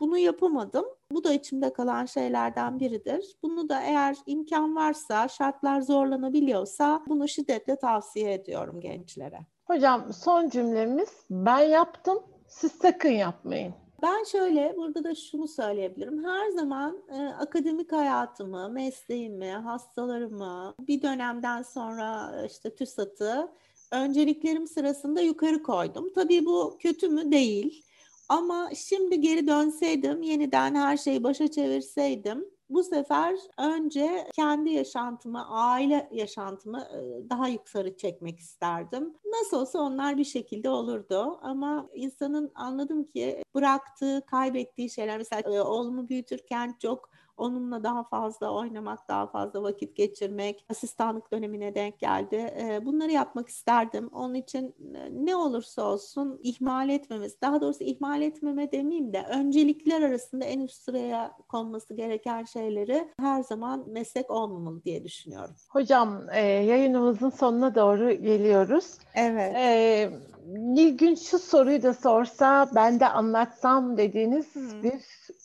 Bunu 0.00 0.18
yapamadım. 0.18 0.84
Bu 1.12 1.24
da 1.24 1.32
içimde 1.32 1.72
kalan 1.72 2.06
şeylerden 2.06 2.80
biridir. 2.80 3.36
Bunu 3.42 3.68
da 3.68 3.82
eğer 3.82 4.16
imkan 4.26 4.76
varsa, 4.76 5.28
şartlar 5.28 5.80
zorlanabiliyorsa 5.80 7.02
bunu 7.08 7.28
şiddetle 7.28 7.76
tavsiye 7.76 8.34
ediyorum 8.34 8.80
gençlere. 8.80 9.38
Hocam 9.64 10.12
son 10.12 10.48
cümlemiz 10.48 11.08
ben 11.30 11.58
yaptım, 11.58 12.18
siz 12.48 12.72
sakın 12.72 13.12
yapmayın. 13.12 13.74
Ben 14.02 14.24
şöyle 14.24 14.74
burada 14.76 15.04
da 15.04 15.14
şunu 15.14 15.48
söyleyebilirim. 15.48 16.24
Her 16.24 16.48
zaman 16.48 17.02
e, 17.12 17.26
akademik 17.26 17.92
hayatımı, 17.92 18.68
mesleğimi, 18.68 19.50
hastalarımı 19.50 20.74
bir 20.80 21.02
dönemden 21.02 21.62
sonra 21.62 22.32
işte 22.46 22.74
TÜSAT'ı 22.74 23.48
önceliklerim 23.92 24.66
sırasında 24.66 25.20
yukarı 25.20 25.62
koydum. 25.62 26.12
Tabii 26.14 26.46
bu 26.46 26.76
kötü 26.78 27.08
mü? 27.08 27.32
Değil. 27.32 27.84
Ama 28.28 28.70
şimdi 28.74 29.20
geri 29.20 29.46
dönseydim, 29.46 30.22
yeniden 30.22 30.74
her 30.74 30.96
şeyi 30.96 31.24
başa 31.24 31.48
çevirseydim 31.48 32.44
bu 32.70 32.82
sefer 32.82 33.38
önce 33.58 34.28
kendi 34.34 34.70
yaşantımı, 34.70 35.48
aile 35.48 36.08
yaşantımı 36.12 36.88
daha 37.30 37.48
yukarı 37.48 37.96
çekmek 37.96 38.38
isterdim. 38.38 39.14
Nasıl 39.24 39.60
olsa 39.60 39.78
onlar 39.78 40.18
bir 40.18 40.24
şekilde 40.24 40.70
olurdu 40.70 41.38
ama 41.42 41.88
insanın 41.94 42.52
anladım 42.54 43.04
ki 43.04 43.42
bıraktığı, 43.54 44.22
kaybettiği 44.26 44.90
şeyler 44.90 45.18
mesela 45.18 45.64
oğlumu 45.64 46.08
büyütürken 46.08 46.74
çok 46.82 47.10
Onunla 47.38 47.82
daha 47.82 48.04
fazla 48.04 48.50
oynamak, 48.50 49.08
daha 49.08 49.26
fazla 49.26 49.62
vakit 49.62 49.96
geçirmek, 49.96 50.66
asistanlık 50.70 51.32
dönemine 51.32 51.74
denk 51.74 51.98
geldi. 51.98 52.54
Bunları 52.82 53.12
yapmak 53.12 53.48
isterdim. 53.48 54.08
Onun 54.12 54.34
için 54.34 54.74
ne 55.12 55.36
olursa 55.36 55.82
olsun 55.82 56.40
ihmal 56.42 56.88
etmemiz, 56.88 57.40
daha 57.42 57.60
doğrusu 57.60 57.84
ihmal 57.84 58.22
etmeme 58.22 58.72
demeyeyim 58.72 59.12
de 59.12 59.26
öncelikler 59.30 60.02
arasında 60.02 60.44
en 60.44 60.60
üst 60.60 60.82
sıraya 60.82 61.32
konması 61.48 61.94
gereken 61.94 62.44
şeyleri 62.44 63.08
her 63.20 63.42
zaman 63.42 63.84
meslek 63.88 64.30
olmamalı 64.30 64.84
diye 64.84 65.04
düşünüyorum. 65.04 65.54
Hocam 65.68 66.28
yayınımızın 66.34 67.30
sonuna 67.30 67.74
doğru 67.74 68.10
geliyoruz. 68.10 68.98
Evet. 69.14 69.56
Ee, 69.56 70.10
Nilgün 70.48 71.14
şu 71.14 71.38
soruyu 71.38 71.82
da 71.82 71.94
sorsa 71.94 72.68
ben 72.74 73.00
de 73.00 73.08
anlatsam 73.08 73.96
dediğiniz 73.96 74.54
hmm. 74.54 74.82
bir 74.82 74.92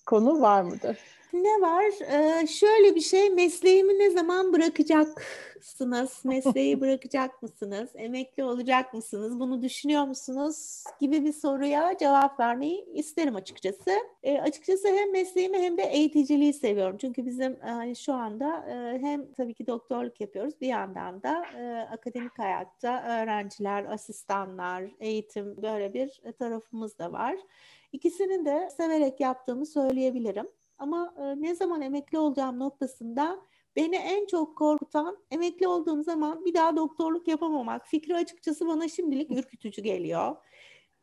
konu 0.06 0.42
var 0.42 0.62
mıdır? 0.62 0.98
Ne 1.34 1.62
var? 1.62 1.84
Ee, 2.02 2.48
şöyle 2.48 2.96
bir 2.96 3.02
şey, 3.02 3.30
mesleğimi 3.30 4.00
ne 4.00 4.10
zaman 4.10 4.54
bırakacaksınız? 4.54 6.26
Mesleği 6.26 6.82
bırakacak 6.82 7.44
mısınız? 7.44 7.90
Emekli 7.96 8.44
olacak 8.44 8.94
mısınız? 8.94 9.40
Bunu 9.40 9.62
düşünüyor 9.62 10.04
musunuz? 10.04 10.84
Gibi 11.00 11.26
bir 11.26 11.34
soruya 11.34 11.98
cevap 11.98 12.40
vermeyi 12.40 12.86
isterim 12.94 13.36
açıkçası. 13.36 13.92
E, 14.24 14.40
açıkçası 14.40 14.88
hem 14.88 15.12
mesleğimi 15.12 15.58
hem 15.58 15.78
de 15.78 15.84
eğiticiliği 15.84 16.54
seviyorum. 16.54 16.98
Çünkü 16.98 17.26
bizim 17.26 17.52
e, 17.66 17.96
şu 17.96 18.14
anda 18.14 18.66
e, 18.70 19.00
hem 19.02 19.32
tabii 19.34 19.54
ki 19.54 19.68
doktorluk 19.68 20.22
yapıyoruz, 20.22 20.62
bir 20.62 20.68
yandan 20.68 21.24
da 21.24 21.46
e, 21.58 21.88
akademik 21.92 22.40
hayatta 22.40 23.04
öğrenciler, 23.04 23.86
asistanlar, 23.86 24.84
eğitim 25.00 25.62
böyle 25.62 25.94
bir 25.94 26.22
tarafımız 26.40 26.98
da 26.98 27.12
var. 27.12 27.36
İkisini 27.92 28.46
de 28.46 28.70
severek 28.78 29.20
yaptığımı 29.20 29.66
söyleyebilirim. 29.66 30.48
Ama 30.84 31.14
e, 31.18 31.42
ne 31.42 31.56
zaman 31.56 31.82
emekli 31.82 32.18
olacağım 32.18 32.60
noktasında 32.60 33.40
beni 33.76 33.96
en 33.96 34.26
çok 34.26 34.58
korkutan 34.58 35.18
emekli 35.32 35.68
olduğum 35.68 36.04
zaman 36.04 36.46
bir 36.46 36.54
daha 36.54 36.76
doktorluk 36.76 37.28
yapamamak 37.28 37.88
fikri 37.88 38.16
açıkçası 38.16 38.68
bana 38.68 38.88
şimdilik 38.88 39.32
ürkütücü 39.32 39.82
geliyor. 39.82 40.36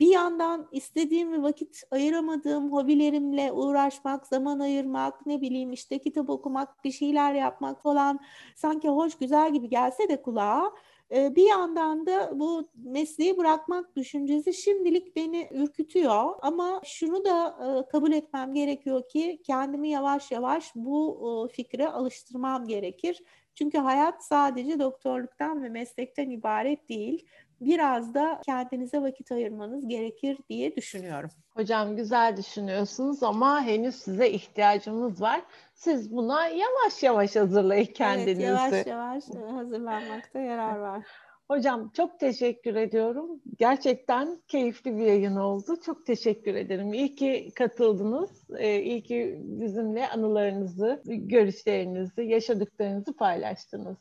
Bir 0.01 0.07
yandan 0.07 0.69
istediğim 0.73 1.33
ve 1.33 1.43
vakit 1.43 1.83
ayıramadığım 1.91 2.73
hobilerimle 2.73 3.53
uğraşmak, 3.53 4.27
zaman 4.27 4.59
ayırmak, 4.59 5.27
ne 5.27 5.41
bileyim 5.41 5.73
işte 5.73 5.99
kitap 5.99 6.31
okumak, 6.31 6.85
bir 6.85 6.93
şeyler 6.93 7.35
yapmak 7.35 7.83
falan 7.83 8.21
sanki 8.57 8.89
hoş 8.89 9.19
güzel 9.19 9.53
gibi 9.53 9.69
gelse 9.69 10.09
de 10.09 10.23
kulağa 10.23 10.73
bir 11.11 11.49
yandan 11.49 12.07
da 12.07 12.31
bu 12.35 12.69
mesleği 12.75 13.37
bırakmak 13.37 13.97
düşüncesi 13.97 14.55
şimdilik 14.55 15.17
beni 15.17 15.49
ürkütüyor 15.53 16.35
ama 16.43 16.81
şunu 16.85 17.25
da 17.25 17.57
kabul 17.93 18.13
etmem 18.13 18.55
gerekiyor 18.55 19.09
ki 19.09 19.43
kendimi 19.47 19.91
yavaş 19.91 20.31
yavaş 20.31 20.73
bu 20.75 21.49
fikre 21.53 21.89
alıştırmam 21.89 22.67
gerekir. 22.67 23.23
Çünkü 23.55 23.79
hayat 23.79 24.25
sadece 24.25 24.79
doktorluktan 24.79 25.63
ve 25.63 25.69
meslekten 25.69 26.31
ibaret 26.31 26.89
değil 26.89 27.27
biraz 27.61 28.15
da 28.15 28.41
kendinize 28.47 29.03
vakit 29.03 29.33
ayırmanız 29.33 29.89
gerekir 29.89 30.39
diye 30.49 30.77
düşünüyorum. 30.77 31.31
Hocam 31.51 31.97
güzel 31.97 32.37
düşünüyorsunuz 32.37 33.23
ama 33.23 33.63
henüz 33.63 33.95
size 33.95 34.31
ihtiyacımız 34.31 35.21
var. 35.21 35.43
Siz 35.81 36.13
buna 36.13 36.47
yavaş 36.47 37.03
yavaş 37.03 37.37
hazırlayın 37.37 37.85
kendinizi. 37.85 38.43
Evet, 38.43 38.87
yavaş 38.87 38.87
yavaş 38.87 39.25
hazırlanmakta 39.55 40.39
yarar 40.39 40.77
var. 40.77 41.07
Hocam 41.49 41.91
çok 41.97 42.21
teşekkür 42.21 42.75
ediyorum. 42.75 43.41
Gerçekten 43.59 44.43
keyifli 44.49 44.97
bir 44.97 45.03
yayın 45.07 45.37
oldu. 45.37 45.77
Çok 45.87 46.07
teşekkür 46.07 46.55
ederim. 46.55 46.93
İyi 46.93 47.15
ki 47.15 47.49
katıldınız. 47.57 48.31
Ee, 48.59 48.83
iyi 48.83 49.03
ki 49.03 49.41
bizimle 49.43 50.09
anılarınızı, 50.09 51.03
görüşlerinizi, 51.05 52.23
yaşadıklarınızı 52.23 53.17
paylaştınız. 53.17 53.97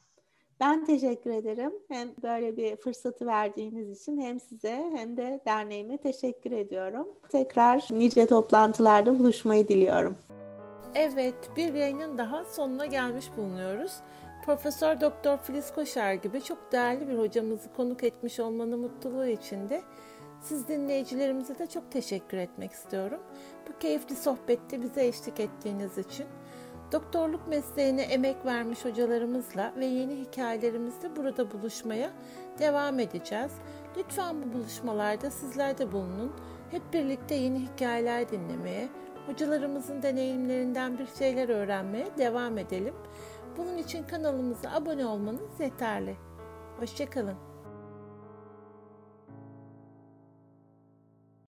Ben 0.60 0.86
teşekkür 0.86 1.32
ederim. 1.32 1.72
Hem 1.90 2.10
böyle 2.24 2.58
bir 2.58 2.76
fırsatı 2.76 3.26
verdiğiniz 3.26 4.02
için 4.02 4.22
hem 4.22 4.40
size 4.40 4.84
hem 4.96 5.18
de 5.18 5.40
derneğime 5.46 5.98
teşekkür 5.98 6.52
ediyorum. 6.52 7.08
Tekrar 7.30 7.88
nice 7.92 8.26
toplantılarda 8.26 9.20
buluşmayı 9.20 9.68
diliyorum. 9.68 10.18
Evet, 10.96 11.36
bir 11.56 11.74
yayının 11.74 12.18
daha 12.18 12.44
sonuna 12.44 12.86
gelmiş 12.86 13.26
bulunuyoruz. 13.38 13.94
Profesör 14.46 15.02
Doktor 15.02 15.38
Filiz 15.38 15.74
Koşar 15.74 16.14
gibi 16.14 16.44
çok 16.44 16.72
değerli 16.72 17.08
bir 17.08 17.18
hocamızı 17.18 17.74
konuk 17.74 18.04
etmiş 18.04 18.40
olmanın 18.40 18.80
mutluluğu 18.80 19.28
içinde 19.28 19.82
siz 20.42 20.68
dinleyicilerimize 20.68 21.60
de 21.60 21.68
çok 21.68 21.92
teşekkür 21.92 22.38
etmek 22.38 22.72
istiyorum. 22.72 23.20
Bu 23.68 23.80
keyifli 23.80 24.16
sohbette 24.16 24.82
bize 24.82 25.08
eşlik 25.08 25.40
ettiğiniz 25.40 25.98
için. 25.98 26.26
Doktorluk 26.92 27.48
mesleğine 27.48 28.02
emek 28.02 28.46
vermiş 28.46 28.86
hocalarımızla 28.86 29.74
ve 29.78 29.86
yeni 29.86 30.16
hikayelerimizle 30.16 31.16
burada 31.16 31.52
buluşmaya 31.52 32.10
devam 32.60 33.00
edeceğiz. 33.00 33.52
Lütfen 33.98 34.44
bu 34.44 34.54
buluşmalarda 34.54 35.30
sizler 35.30 35.78
de 35.78 35.92
bulunun. 35.92 36.34
Hep 36.72 36.94
birlikte 36.94 37.36
yeni 37.36 37.60
hikayeler 37.60 38.30
dinlemeye, 38.30 38.88
hocalarımızın 39.30 40.02
deneyimlerinden 40.02 40.98
bir 40.98 41.08
şeyler 41.08 41.50
öğrenmeye 41.50 42.08
devam 42.18 42.58
edelim. 42.58 42.94
Bunun 43.58 43.78
için 43.78 44.04
kanalımıza 44.04 44.72
abone 44.72 45.06
olmanız 45.06 45.60
yeterli. 45.60 46.16
Hoşçakalın. 46.80 47.49